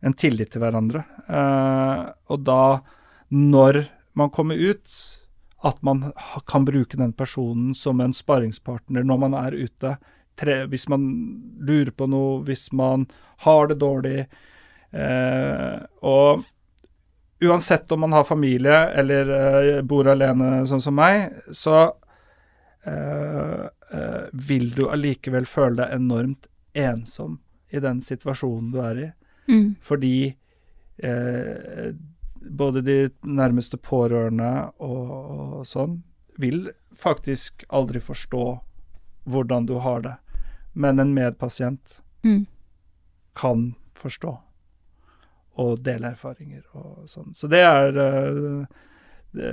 [0.06, 1.00] en tillit til hverandre.
[1.26, 2.84] Uh, og da,
[3.34, 3.80] når
[4.18, 4.92] man kommer ut,
[5.66, 6.12] at man
[6.46, 9.96] kan bruke den personen som en sparringspartner når man er ute.
[10.38, 11.08] Tre, hvis man
[11.66, 13.08] lurer på noe, hvis man
[13.46, 14.28] har det dårlig.
[14.92, 16.46] Eh, og
[17.44, 22.07] uansett om man har familie eller eh, bor alene, sånn som meg, så eh, eh,
[24.32, 26.48] vil du allikevel føle deg enormt
[26.78, 27.40] ensom
[27.74, 29.08] i den situasjonen du er i.
[29.52, 29.76] Mm.
[29.84, 30.36] Fordi
[31.04, 31.90] eh,
[32.48, 32.98] både de
[33.28, 34.52] nærmeste pårørende
[34.84, 35.12] og,
[35.60, 36.02] og sånn
[36.40, 38.46] vil faktisk aldri forstå
[39.28, 40.16] hvordan du har det.
[40.74, 42.46] Men en medpasient Mm.
[43.38, 44.32] kan forstå
[45.62, 47.30] og dele erfaringer og sånn.
[47.38, 48.66] Så det er eh,
[49.38, 49.52] det,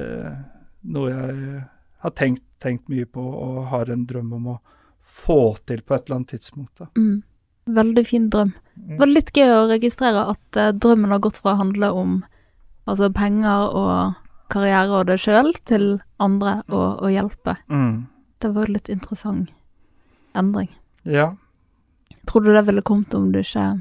[0.89, 1.61] noe jeg
[2.05, 4.59] har tenkt, tenkt mye på og har en drøm om å
[5.05, 6.85] få til på et eller annet tidspunkt.
[6.97, 7.23] Mm.
[7.77, 8.51] Veldig fin drøm.
[8.75, 12.17] Det var litt gøy å registrere at eh, drømmen har gått fra å handle om
[12.89, 14.19] altså penger og
[14.53, 15.87] karriere og det sjøl, til
[16.21, 17.57] andre og å hjelpe.
[17.73, 18.05] Mm.
[18.45, 19.53] Det var litt interessant
[20.37, 20.69] endring.
[21.09, 21.35] Ja,
[22.25, 23.81] Tror du det ville kommet om du ikke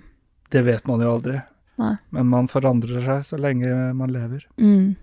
[0.52, 1.40] det vet man jo aldri.
[1.82, 1.96] Nei.
[2.14, 4.44] Men man forandrer seg så lenge man lever.
[4.62, 4.96] mm.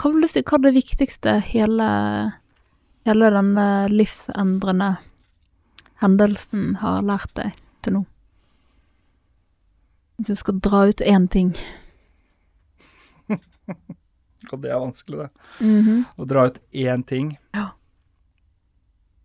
[0.00, 1.86] Hva vil du si hva er det viktigste hele,
[3.08, 4.96] hele denne livsendrende
[6.00, 8.02] hendelsen har lært deg til nå?
[10.20, 11.54] Hvis du skal dra ut én ting.
[14.52, 15.30] Og det er vanskelig, det.
[15.64, 16.04] Mhm.
[16.16, 17.34] Å dra ut én ting.
[17.56, 17.70] Ja.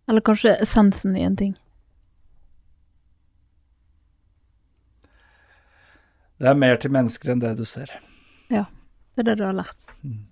[0.08, 1.56] Eller kanskje essensen i en ting.
[6.36, 7.90] Det er mer til mennesker enn det du ser.
[8.52, 8.66] Ja.
[9.16, 9.92] Det er det du har lært.
[10.04, 10.26] Mm.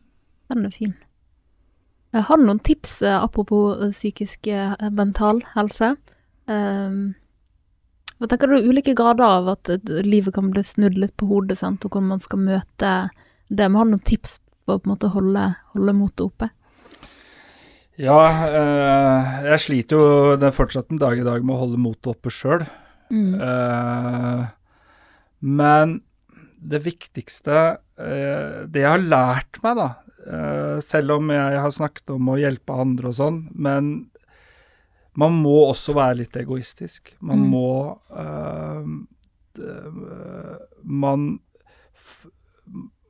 [0.53, 0.93] Den er fin.
[2.15, 5.95] Jeg du noen tips eh, apropos eh, psykisk eh, mental helse.
[6.47, 7.15] Um,
[8.21, 9.71] hva tenker du ulike grader av at
[10.07, 12.93] livet kan bli snudd litt på hodet, sant, og hvordan man skal møte
[13.49, 13.67] det?
[13.67, 16.51] Vi har noen tips på å på en måte holde, holde motet oppe.
[18.01, 22.11] Ja, eh, jeg sliter jo den fortsatt en dag i dag med å holde motet
[22.15, 22.65] oppe sjøl.
[23.11, 23.35] Mm.
[23.39, 24.47] Eh,
[25.45, 25.99] men
[26.65, 27.57] det viktigste
[28.01, 29.89] eh, Det jeg har lært meg, da,
[30.81, 34.11] selv om jeg har snakket om å hjelpe andre og sånn, men
[35.17, 37.13] man må også være litt egoistisk.
[37.21, 37.51] Man Mm.
[37.51, 38.85] må eh,
[39.55, 41.39] det- Man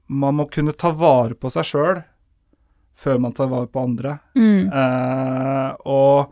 [0.08, 2.04] Man må kunne ta vare på seg sjøl
[2.94, 4.18] før man tar vare på andre.
[4.36, 4.68] Mm.
[4.70, 6.30] Uh, og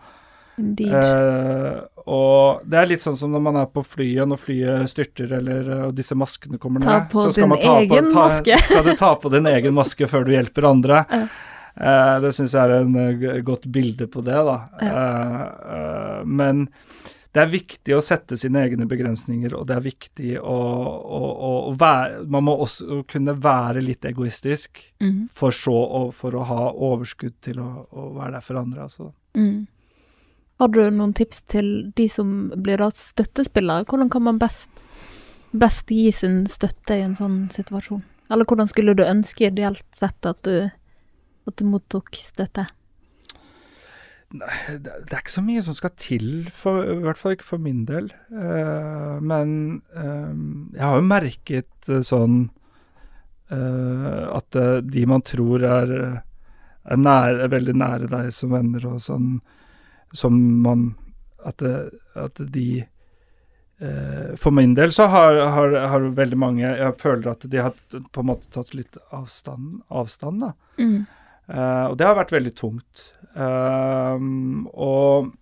[0.59, 1.88] Indeed.
[2.11, 5.71] Og det er litt sånn som når man er på flyet, når flyet styrter eller
[5.71, 7.12] eh, og disse maskene kommer ned.
[7.15, 8.59] så skal man ta på, ta, maske.
[8.69, 11.05] skal du ta på din egen maske før du hjelper andre.
[11.11, 11.25] Ja.
[11.73, 14.59] Eh, det syns jeg er en eh, godt bilde på det, da.
[14.83, 15.07] Ja.
[15.77, 16.67] eh, men
[17.33, 20.57] det er viktig å sette sine egne begrensninger, og det er viktig å,
[21.01, 25.29] å, å, være Man må også kunne være litt egoistisk, Mm.
[25.35, 28.85] for så å, for å ha overskudd til å være der for andre.
[28.85, 29.09] Altså.
[29.35, 29.65] Mm.
[30.61, 33.87] Har du noen tips til de som blir da støttespillere?
[33.88, 34.71] Hvordan kan man best,
[35.53, 38.05] best gi sin støtte i en sånn situasjon?
[38.33, 40.71] Eller hvordan skulle du ønske ideelt sett at du,
[41.49, 42.69] at du mottok støtte?
[44.33, 47.85] det, er ikke så mye som skal til, for, i hvert fall ikke for min
[47.88, 48.11] del.
[48.33, 50.35] Uh, men eh,
[50.79, 52.45] jeg har jo merket uh, sånn
[53.53, 54.57] at
[54.88, 59.27] de man tror er, er, nære, er veldig nære deg som venner, og sånn
[60.12, 60.94] som man
[61.44, 61.62] At,
[62.14, 62.85] at de
[63.81, 67.72] eh, For min del så har, har, har veldig mange Jeg føler at de har
[67.90, 70.53] på en måte tatt litt avstand, avstand da.
[70.79, 71.07] Mm.
[71.48, 73.09] Eh, og det har vært veldig tungt.
[73.35, 74.18] Eh,
[74.72, 75.33] og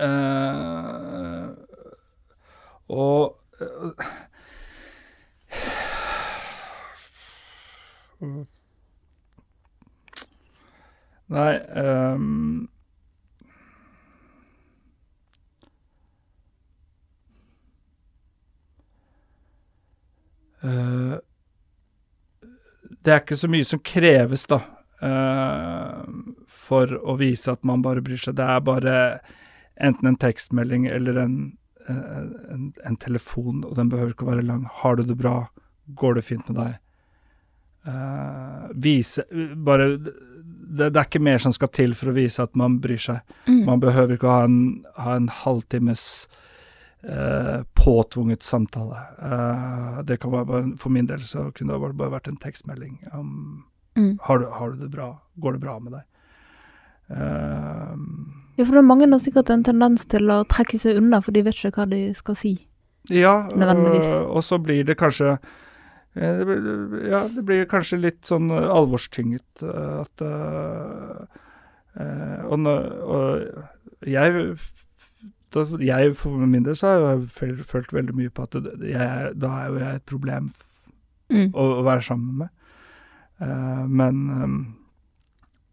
[0.00, 1.48] eh,
[2.88, 4.08] Og eh,
[11.34, 12.68] Nei ehm,
[23.04, 24.62] Det er ikke så mye som kreves, da
[25.04, 26.04] eh,
[26.46, 28.38] for å vise at man bare bryr seg.
[28.38, 28.94] Det er bare
[29.74, 31.36] enten en tekstmelding eller en,
[31.88, 32.22] eh,
[32.54, 34.64] en, en telefon, og den behøver ikke å være lang.
[34.82, 35.36] Har du det bra?
[35.98, 36.80] Går det fint med deg?
[37.84, 39.26] Eh, vise
[39.60, 43.02] Bare det, det er ikke mer som skal til for å vise at man bryr
[43.02, 43.20] seg.
[43.46, 43.60] Mm.
[43.68, 44.58] Man behøver ikke ha en,
[44.96, 46.24] ha en halvtimes
[47.04, 48.98] eh, påtvunget samtale.
[49.22, 52.98] Eh, det kan være bare, For min del så kunne det bare, vært en tekstmelding
[53.12, 53.64] om
[53.96, 54.18] Mm.
[54.22, 55.20] har du, har du det bra?
[55.38, 56.02] Går det bra med deg?
[57.14, 57.96] Eh,
[58.56, 61.34] Ja, for det er mange har sikkert en tendens til å trekke seg unna, for
[61.34, 62.66] de vet ikke hva de skal si.
[63.10, 65.38] ja, og, og så blir det kanskje
[66.16, 71.26] eh, det blir, Ja, det blir kanskje litt sånn eh, alvorstynget eh, at uh,
[72.00, 74.56] uh, og, og jeg
[75.54, 79.56] da, jeg, For min del så har jeg følt, veldig mye på at jeg, da
[79.62, 80.52] er jo jeg et problem
[81.32, 81.50] Mm.
[81.56, 82.50] å, å være sammen med.
[83.40, 84.58] Uh, men um,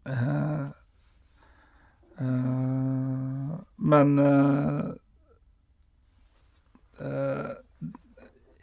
[0.08, 0.64] uh,
[2.18, 4.16] uh, Men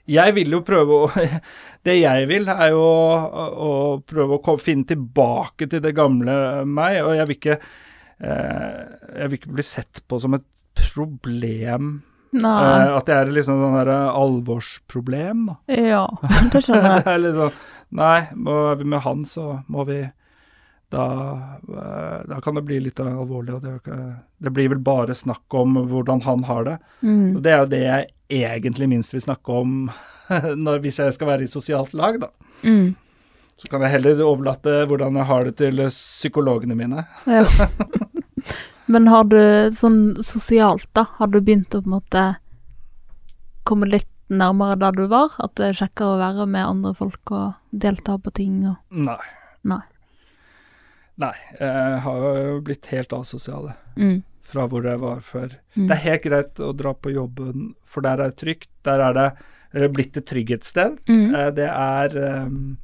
[0.09, 1.07] Jeg vil jo prøve å
[1.87, 3.71] Det jeg vil, er jo å, å
[4.03, 8.81] prøve å komme, finne tilbake til det gamle meg, og jeg vil ikke eh,
[9.21, 10.47] Jeg vil ikke bli sett på som et
[10.93, 11.97] problem.
[12.35, 15.57] Eh, at det er liksom sånn der alvorsproblem, da.
[15.73, 16.05] Ja,
[16.53, 17.03] det skjønner jeg.
[17.05, 17.59] det er litt sånn
[17.99, 20.03] Nei, må med han, så må vi
[20.93, 21.05] da,
[21.69, 23.55] eh, da kan det bli litt alvorlig.
[23.57, 23.97] Og det,
[24.37, 26.77] det, blir vel bare snakk om hvordan han har det.
[27.01, 27.35] Mm.
[27.37, 28.09] Og det er jo det jeg
[28.43, 29.75] egentlig minst vil snakke om
[30.65, 32.29] når, hvis jeg skal være i sosialt lag, da.
[32.61, 32.93] Mm.
[33.59, 37.03] Så kan jeg heller overlate hvordan jeg har det til psykologene mine.
[37.27, 37.43] Ja.
[38.89, 39.41] Men har du
[39.77, 42.23] sånn sosialt, da, har du begynt å på en måte
[43.69, 45.35] komme litt nærmere der du var?
[45.37, 49.19] At det er kjekkere å være med andre folk og delta på ting og Nei.
[49.69, 49.83] Nei.
[51.19, 51.35] Nei.
[51.59, 54.17] Jeg har jo blitt helt asosial mm.
[54.49, 55.53] fra hvor jeg var før.
[55.75, 55.85] Mm.
[55.85, 58.71] Det er helt greit å dra på jobben, for der er det trygt.
[58.87, 59.29] Der er det,
[59.75, 60.97] det blitt et trygghetssted.
[61.11, 61.35] Mm.
[61.35, 62.77] Eh, Det er um,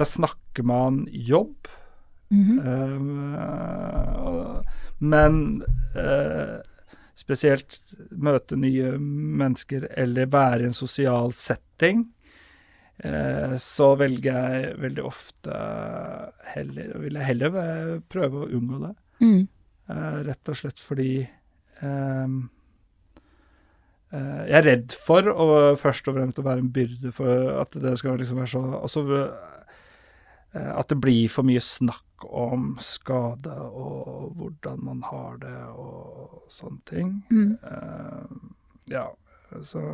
[0.00, 1.70] Der snakker man jobb.
[2.30, 2.58] Mm
[4.18, 4.64] og-
[5.00, 5.62] men
[5.98, 6.60] eh,
[7.18, 7.78] spesielt
[8.10, 12.06] møte nye mennesker eller være i en sosial setting,
[13.04, 15.62] eh, så velger jeg veldig ofte
[16.54, 18.94] heller Vil jeg heller prøve å unngå det.
[19.24, 19.42] Mm.
[19.90, 21.12] Eh, rett og slett fordi
[21.82, 22.40] ehm,
[24.12, 25.46] eh, Jeg er redd for å
[25.80, 28.62] først og fremst å være en byrde for at det skal liksom være så
[29.00, 29.59] Og eh,
[30.54, 36.80] At det blir for mye snakk om skade og hvordan man har det og sånne
[36.90, 37.12] ting.
[37.30, 37.58] Mm.
[37.62, 38.26] Eh,
[38.90, 39.06] ja,
[39.62, 39.84] så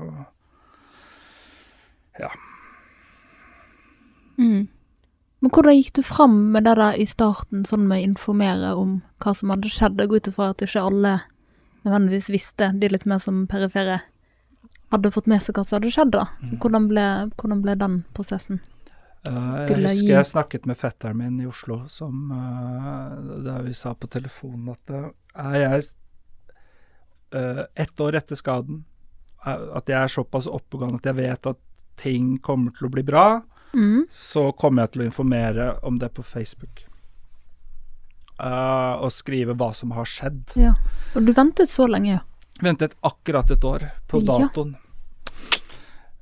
[4.39, 4.67] Mm.
[5.41, 8.99] Men hvordan gikk du fram med det der i starten, sånn med å informere om
[9.23, 10.01] hva som hadde skjedd?
[10.01, 11.13] Jeg går ut ifra at ikke alle
[11.87, 14.01] nødvendigvis visste, de litt mer som perifere,
[14.93, 16.25] hadde fått med seg hva som hadde skjedd, da.
[16.43, 16.59] Så Mm.
[16.61, 18.61] hvordan ble, hvordan ble den prosessen?
[19.29, 23.95] Eh, jeg husker jeg snakket med fetteren min i Oslo, som da der vi sa
[23.95, 25.87] på telefonen at eh, er jeg
[27.77, 28.85] ett år etter skaden,
[29.47, 31.59] eh, at jeg er såpass oppegående at jeg vet at
[31.97, 33.43] ting kommer til å bli bra,
[33.77, 34.07] Mm.
[34.15, 36.85] så kommer jeg til å informere om det på Facebook.
[38.41, 40.55] Eh, og skrive hva som har skjedd.
[40.57, 40.73] Ja.
[41.15, 42.21] Og du ventet så lenge, ja.
[42.63, 44.39] Ventet akkurat et år på Ja.
[44.39, 44.77] datoen.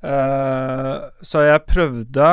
[0.03, 2.27] Eh, så jeg prøvde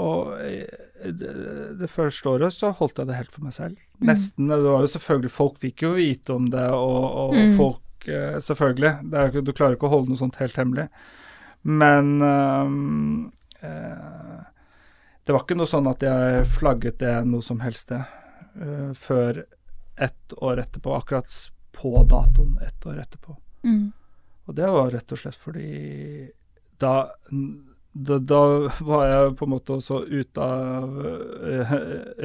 [0.00, 1.32] Og det,
[1.78, 3.76] det første året så holdt jeg det helt for meg selv.
[4.00, 4.06] Mm.
[4.10, 4.48] Nesten.
[4.50, 7.56] Det var jo selvfølgelig Folk fikk jo vite om det, og, og Mm.
[7.56, 8.92] folk eh, Selvfølgelig.
[9.10, 10.88] Det ikke- du klarer ikke å holde noe sånt helt hemmelig.
[11.62, 14.40] Men um, eh,
[15.24, 18.02] det var ikke noe sånn at jeg flagget det noe som helst sted
[18.60, 19.44] uh, før
[19.96, 20.92] ett år etterpå.
[20.98, 21.30] Akkurat
[21.72, 23.36] på datoen ett år etterpå.
[23.64, 23.92] Mm.
[24.46, 26.28] Og det var rett og slett fordi
[26.78, 27.08] da
[27.94, 28.38] da, da
[28.82, 30.96] var jeg på en måte også ute av
[31.46, 31.74] eh,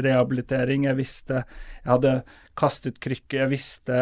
[0.01, 0.87] rehabilitering.
[0.89, 2.13] Jeg visste Jeg hadde
[2.57, 3.37] kastet krykke.
[3.43, 3.99] Jeg visste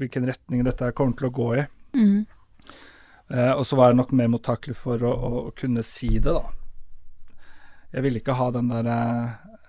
[0.00, 1.66] hvilken retning dette kommer til å gå i.
[1.96, 2.24] Mm.
[3.32, 6.42] Eh, og så var jeg nok mer mottakelig for å, å kunne si det, da.
[7.92, 8.98] Jeg ville ikke ha den derre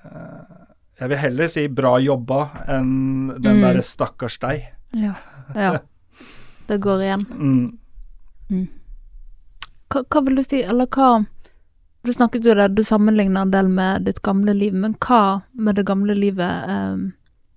[0.08, 0.60] eh,
[1.02, 3.62] Jeg vil heller si 'bra jobba' enn den Mm.
[3.66, 4.70] derre 'stakkars deg'.
[4.94, 5.16] Ja.
[5.56, 5.80] ja.
[6.68, 7.26] Det går igjen.
[8.50, 8.68] Mm.
[9.94, 11.26] Hva, hva vil du si, eller hva
[12.04, 15.78] Du snakket jo der, du sammenligner en del med ditt gamle liv, men hva med
[15.80, 16.98] det gamle livet eh,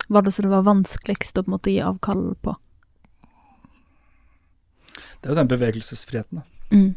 [0.06, 2.54] var det som det var vanskeligst å på en måte gi avkall på?
[5.18, 6.44] Det er jo den bevegelsesfriheten, da.
[6.70, 6.92] Mm.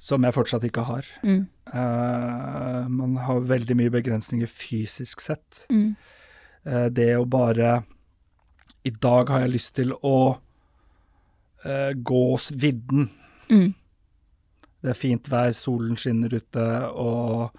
[0.00, 1.08] Som jeg fortsatt ikke har.
[1.24, 1.42] Mm.
[1.68, 5.64] Uh, man har veldig mye begrensninger fysisk sett.
[5.72, 5.94] Mm.
[6.64, 7.82] Uh, det å bare
[8.84, 10.16] I dag har jeg lyst til å
[11.64, 13.08] uh, gå vidden.
[13.50, 13.72] Mm.
[14.84, 17.54] Det er fint vær, solen skinner ute, og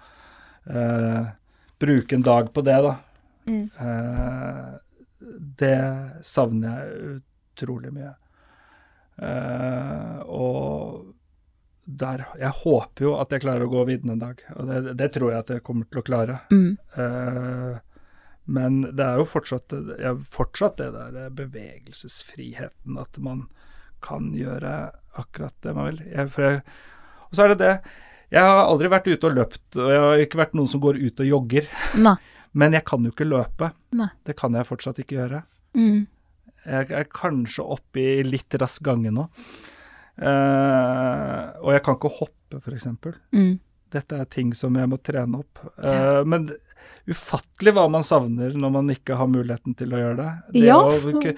[0.70, 1.32] eh,
[1.82, 2.94] bruke en dag på det, da.
[3.46, 3.64] Mm.
[3.80, 4.70] Eh,
[5.58, 5.80] det
[6.26, 8.12] savner jeg utrolig mye.
[9.16, 11.12] Eh, og
[11.86, 15.12] der Jeg håper jo at jeg klarer å gå vidden en dag, og det, det
[15.14, 16.40] tror jeg at jeg kommer til å klare.
[16.50, 16.72] Mm.
[16.98, 17.76] Eh,
[18.46, 19.74] men det er jo fortsatt,
[20.30, 23.46] fortsatt det der bevegelsesfriheten, at man
[24.04, 24.74] kan gjøre
[25.22, 26.00] akkurat det man vil.
[26.12, 26.62] Jeg, jeg,
[27.26, 27.74] og så er det det
[28.34, 30.98] Jeg har aldri vært ute og løpt, og jeg har ikke vært noen som går
[30.98, 31.70] ut og jogger.
[32.02, 32.16] Nei.
[32.58, 33.70] Men jeg kan jo ikke løpe.
[33.98, 34.08] Nei.
[34.24, 35.42] Det kan jeg fortsatt ikke gjøre.
[35.76, 36.06] Mm.
[36.66, 39.26] Jeg er kanskje oppe i litt rask gange nå.
[40.16, 42.88] Uh, og jeg kan ikke hoppe, f.eks.
[43.36, 43.52] Mm.
[43.92, 45.60] Dette er ting som jeg må trene opp.
[45.84, 46.24] Uh.
[46.26, 46.48] Men
[47.06, 50.30] ufattelig hva man savner når man ikke har muligheten til å gjøre det.
[50.56, 50.80] det Ja.
[50.80, 51.34] å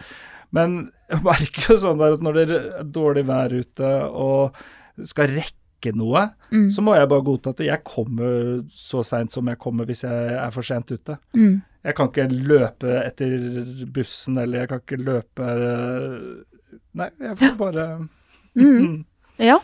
[0.52, 4.56] men jeg merker jo sånn der at når det er dårlig vær ute og
[5.04, 6.70] skal rekke noe, Mm.
[6.72, 10.32] så må jeg bare godta at jeg kommer så seint som jeg kommer hvis jeg
[10.34, 11.18] er for sent ute.
[11.36, 11.60] Mm.
[11.84, 13.34] Jeg kan ikke løpe etter
[13.94, 15.50] bussen, eller jeg kan ikke løpe
[16.98, 17.84] Nei, jeg får bare
[18.58, 19.04] Mm.
[19.38, 19.60] Ja.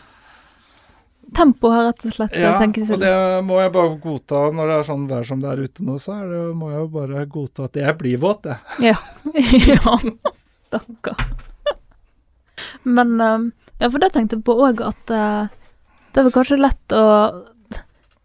[1.35, 3.01] Tempo har rett og slett Ja, senket og seg.
[3.03, 5.97] det må jeg bare godta når det er sånn vær som det er ute nå,
[5.99, 8.93] så er det, må jeg jo bare godta at jeg blir våt, jeg.
[8.93, 8.99] Ja.
[9.73, 9.97] ja.
[10.75, 11.17] Stakkar.
[12.85, 13.39] Men eh,
[13.83, 15.49] Ja, for det tenkte jeg på òg, at eh,
[16.15, 17.05] det er vel kanskje lett å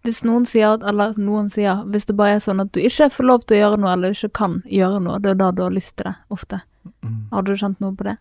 [0.05, 3.09] Hvis noen sier at Eller noen sier Hvis det bare er sånn at du ikke
[3.11, 5.63] får lov til å gjøre noe, eller ikke kan gjøre noe, det er da du
[5.65, 6.61] har lyst til det, ofte.
[7.33, 8.15] Har du kjent noe på det?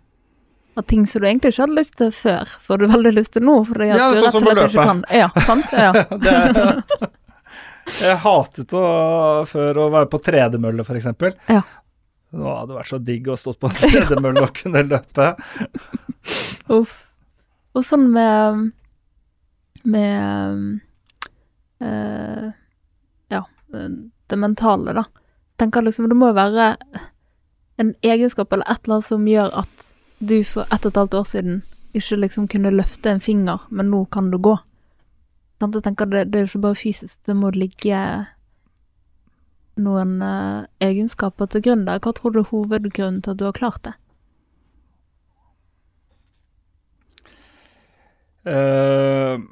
[0.79, 3.43] At ting som du egentlig ikke hadde lyst til før, får du veldig lyst til
[3.47, 4.85] nå, fordi at Ja, du sånn rett som å løpe.
[4.89, 5.05] kan.
[5.11, 5.73] Ja, sant?
[5.85, 5.93] Ja.
[5.93, 6.83] Det er,
[7.99, 8.83] jeg hatet å,
[9.49, 11.09] før å være på tredemølle, f.eks.
[11.49, 11.63] Ja.
[12.37, 15.31] Nå hadde det vært så digg å stått på en tredemølle og kunne løpe.
[16.75, 16.97] Uff.
[17.77, 18.73] Og sånn med
[19.89, 20.81] Med
[21.85, 22.49] eh,
[23.33, 25.05] Ja, det mentale, da.
[25.61, 26.73] Tenker liksom Det må jo være
[27.79, 31.15] en egenskap eller et eller annet som gjør at du for ett og et halvt
[31.15, 31.61] år siden
[31.95, 34.57] ikke liksom kunne løfte en finger, men nå kan du gå.
[35.63, 38.01] Jeg tenker det, det er jo ikke bare fysisk, det må ligge
[39.79, 42.01] noen eh, egenskaper til grunn der.
[42.03, 43.95] Hva tror du er hovedgrunnen til at du har klart det?
[48.49, 49.43] Uh,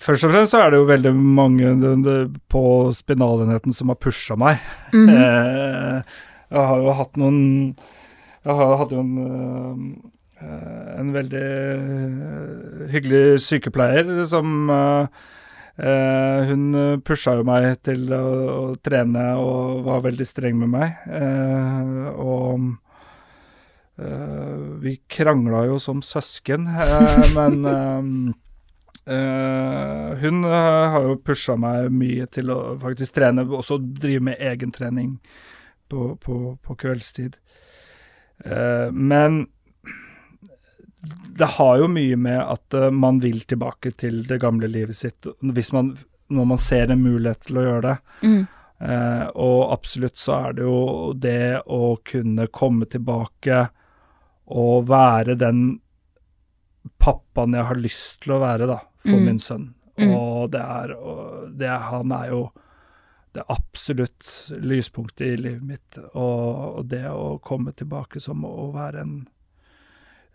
[0.00, 1.72] først og fremst så er det jo veldig mange
[2.48, 2.62] på
[2.96, 4.62] spinalenheten som har pusha meg.
[4.92, 5.96] Mm -hmm.
[5.98, 6.02] uh,
[6.52, 7.42] jeg har jo hatt noen
[8.42, 9.92] Jeg har, hadde jo en,
[10.42, 11.50] eh, en veldig
[12.90, 15.20] hyggelig sykepleier som eh,
[15.76, 20.96] eh, Hun pusha jo meg til å, å trene og var veldig streng med meg.
[21.06, 22.68] Eh, og
[23.98, 26.68] eh, vi krangla jo som søsken,
[27.38, 28.34] men
[29.02, 35.16] hun har jo pusha meg mye til å faktisk trene, også drive med egentrening
[35.90, 37.34] på, på, på kveldstid.
[38.94, 39.40] Men
[41.38, 45.26] det har jo mye med at eh, man vil tilbake til det gamle livet sitt
[45.40, 45.96] hvis man,
[46.30, 47.96] når man ser en mulighet til å gjøre det.
[48.22, 48.42] Mm.
[48.82, 53.64] Eh, og absolutt så er det jo det å kunne komme tilbake
[54.52, 55.80] og være den
[57.02, 59.24] pappaen jeg har lyst til å være, da, for Mm.
[59.26, 59.74] min sønn.
[59.98, 60.10] Mm.
[60.16, 60.94] Og det er,
[61.58, 62.50] det, Han er jo
[63.34, 65.98] det absolutt lyspunktet i livet mitt.
[66.14, 69.14] Og, og det å komme tilbake som å være en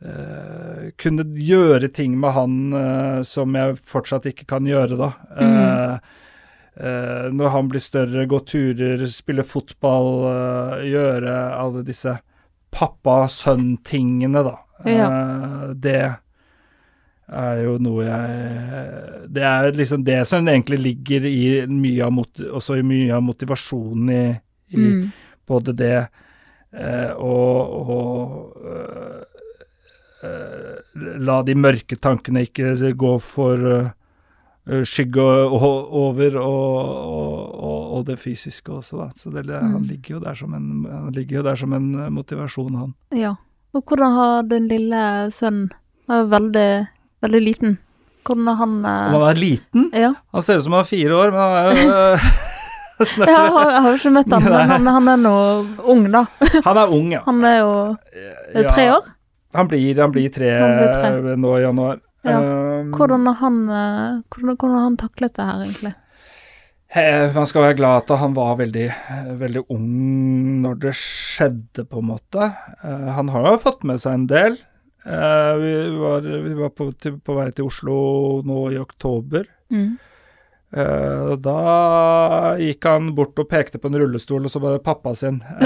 [0.01, 5.09] eh, Kunne gjøre ting med han uh, som jeg fortsatt ikke kan gjøre, da.
[5.41, 5.97] Eh,
[6.77, 10.11] eh, når han blir større, gå turer, spille fotball,
[10.85, 12.13] gjøre alle disse
[12.77, 14.55] pappa-sønn-tingene, da.
[14.85, 16.01] Eh, det
[17.27, 22.39] er jo noe jeg Det er liksom det som egentlig ligger i mye av, mot,
[22.39, 24.21] også i mye av motivasjonen i,
[24.71, 25.09] i Mm.
[25.47, 26.07] både det
[26.73, 29.36] eh, og, og
[31.27, 33.65] la de mørke tankene ikke gå for
[34.67, 39.09] eh, skygge over og, og, og, det fysiske også, da.
[39.15, 39.87] Så det, han, Mm.
[39.87, 42.93] ligger jo der som en, han ligger jo der som en eh, motivasjon, han.
[43.15, 43.35] Ja.
[43.75, 45.69] Og hvordan har den lille sønnen
[46.07, 46.69] Han er veldig,
[47.21, 47.77] veldig liten.
[48.25, 49.89] Hvordan har han eh, han er liten.
[49.93, 50.13] Ja.
[50.33, 52.29] Han ser ut som han er fire år, men han er jo eh,
[53.13, 55.35] snart Jeg har, jeg har jo ikke møtt han, men han, han er nå
[55.93, 56.25] ung, da.
[56.65, 57.21] Han er ung, ja.
[57.27, 57.71] Han er jo
[58.55, 59.13] er tre år.
[59.55, 61.35] Han blir, han blir tre, Han blir tre.
[61.39, 61.99] nå i januar.
[62.27, 62.39] Ja.
[62.41, 65.93] Um, Hvordan har han, eh, hvordan, hvordan har han taklet det her, egentlig?
[67.35, 68.85] Man skal være glad at han var veldig,
[69.39, 72.47] veldig ung når det skjedde, på en måte.
[72.83, 74.57] Eh, Han har jo fått med seg en del.
[75.05, 76.91] Eh, Vi var, vi var på,
[77.23, 79.45] på vei til Oslo nå i oktober.
[79.71, 79.97] Mm.
[81.41, 85.41] Da gikk han bort og pekte på en rullestol, og så bare pappa sin.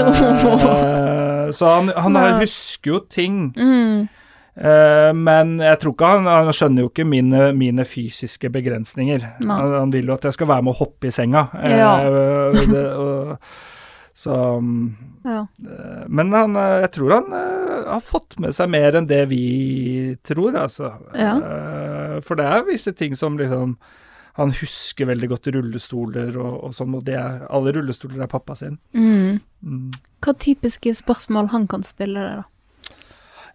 [1.52, 2.26] Eh, så han, han Nei.
[2.40, 3.44] husker jo ting.
[3.56, 4.08] Mm.
[4.52, 9.22] Uh, men jeg tror ikke han, han skjønner jo ikke mine, mine fysiske begrensninger.
[9.46, 11.46] Han, han vil jo at jeg skal være med å hoppe i senga.
[11.64, 11.92] Ja.
[12.02, 12.64] Ja.
[12.68, 13.38] det, og,
[14.14, 15.46] så mm, Ja.
[15.68, 19.24] uh, Men han, eh, jeg tror han eh, har fått med seg mer enn det
[19.30, 20.92] vi tror, altså.
[21.16, 21.36] Ja.
[21.38, 23.76] Eh, for det er visse ting som liksom
[24.36, 28.54] Han husker veldig godt rullestoler og, og sånn, og det er, alle rullestoler er pappa
[28.56, 28.78] sin.
[28.96, 29.42] Mm.
[29.62, 29.90] Mm.
[30.22, 32.48] Hva typiske spørsmål han kan stille deg, da?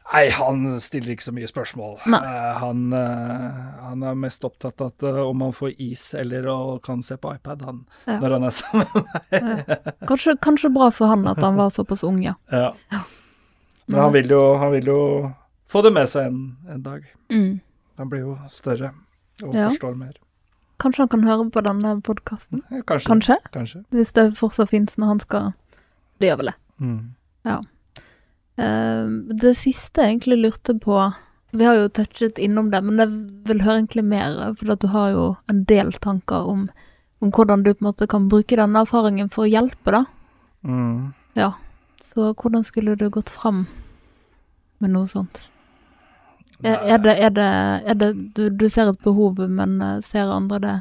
[0.08, 1.98] Nei, han stiller ikke så mye spørsmål.
[2.08, 3.58] Eh, han, uh,
[3.90, 6.48] han er mest opptatt av at, eh, om han får is eller
[6.86, 8.20] kan se på iPad, han, Ja.
[8.22, 8.88] når han er sammen.
[9.32, 12.38] med Kanskje, kanskje bra for han at han var såpass ung, ja.
[12.52, 12.72] ja.
[13.88, 15.02] Men han vil, jo, han vil jo
[15.68, 16.40] få det med seg en,
[16.72, 17.04] en dag.
[17.30, 17.60] Mm.
[18.00, 18.94] Han blir jo større
[19.44, 19.68] og Ja.
[19.68, 20.16] forstår mer.
[20.80, 22.64] Kanskje han kan høre på denne podkasten?
[22.88, 23.08] Kanskje.
[23.12, 23.38] Kanskje?
[23.52, 23.84] Kanskje.
[23.92, 25.54] Hvis det fortsatt fins når han skal
[26.18, 26.58] Det gjør vel det.
[26.82, 27.00] Mm.
[28.58, 29.10] Eh,
[29.42, 30.98] det siste jeg egentlig lurte på
[31.52, 33.12] Vi har jo touchet innom det, men jeg
[33.48, 36.66] vil høre egentlig mer, for du har jo en del tanker om,
[37.24, 40.04] om hvordan du på en måte kan bruke denne erfaringen for å hjelpe, da.
[40.68, 41.14] Mm.
[41.40, 41.54] Ja.
[42.04, 43.66] Så hvordan skulle du gått fram
[44.84, 45.48] med noe sånt?
[46.66, 47.48] Er, er det, er det,
[47.86, 50.76] er det du, du ser et behov, men eh, ser andre det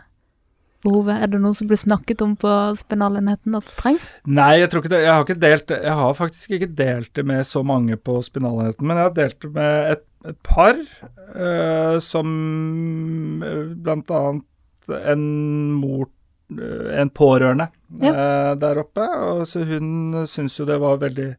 [0.87, 1.19] behovet?
[1.27, 4.07] Er det noe som blir snakket om på spinalenheten at det trengs?
[4.27, 5.03] Nei, jeg tror ikke det.
[5.05, 8.87] Jeg har, ikke delt, jeg har faktisk ikke delt det med så mange på spinalenheten,
[8.87, 10.79] men jeg har delt det med et, et par,
[11.35, 12.31] øh, som
[13.43, 13.75] bl.a.
[13.85, 14.45] blant annet
[15.11, 15.23] en
[15.81, 16.07] mor
[16.55, 17.69] eh, En pårørende
[18.03, 18.13] Ja.
[18.13, 19.03] eh, der oppe.
[19.03, 21.31] Og så hun syns jo det var veldig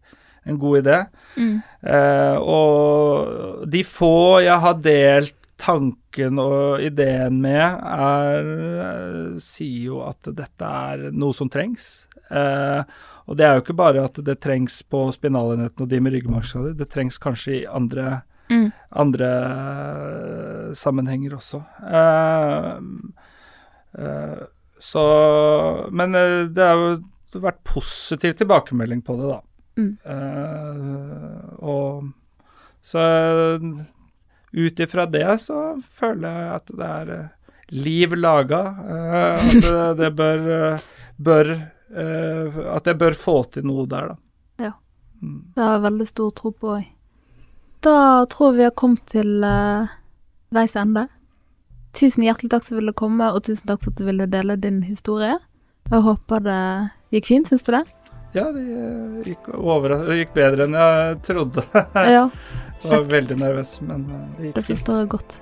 [0.48, 0.98] en god idé.
[1.38, 8.50] Eh, og de få jeg har delt tanken og ideen med, er,
[8.86, 12.08] eh, sier jo at dette er noe som trengs.
[12.30, 12.84] Eh,
[13.28, 16.76] og det er jo ikke bare at det trengs på spinalenheten og de med ryggmargskader,
[16.78, 18.72] det trengs kanskje i andre, Mm.
[18.96, 21.58] andre eh, sammenhenger også.
[21.84, 22.78] Eh,
[24.00, 24.44] eh,
[24.80, 29.42] så Men eh, det har jo vært positiv tilbakemelding på det, da.
[29.78, 29.98] Mm.
[31.60, 32.14] Og
[32.82, 33.04] så
[34.52, 38.62] ut ifra det så føler jeg at det er eh, liv laga.
[38.84, 40.86] eh, at det, det bør, eh,
[41.18, 41.52] bør
[42.76, 44.16] At jeg bør få til noe der, da.
[44.68, 44.72] Ja.
[45.22, 45.54] Mm.
[45.56, 46.88] Det har jeg veldig stor tro på òg.
[47.86, 49.88] Da tror vi har kommet til uh,
[50.52, 51.06] veis ende.
[51.96, 54.82] Tusen hjertelig takk som ville komme, og tusen takk for at du ville dele din
[54.84, 55.38] historie.
[55.88, 56.60] Jeg håper det
[57.16, 57.84] gikk fint, syns du det?
[58.38, 61.66] Ja, det gikk, over, det gikk bedre enn jeg trodde.
[62.18, 62.28] Ja,
[62.84, 65.40] Jeg var veldig nervøs, men eh, det gikk det forstår jeg godt.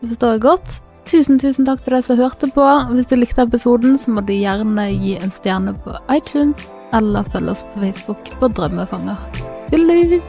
[0.00, 0.78] Det forstår jeg godt.
[1.12, 2.66] Tusen, tusen takk til deg som hørte på.
[2.94, 7.52] Hvis du likte episoden, så må du gjerne gi en stjerne på iTunes, eller følg
[7.52, 9.42] oss på Facebook på Drømmefanger.
[9.68, 10.22] Tullu!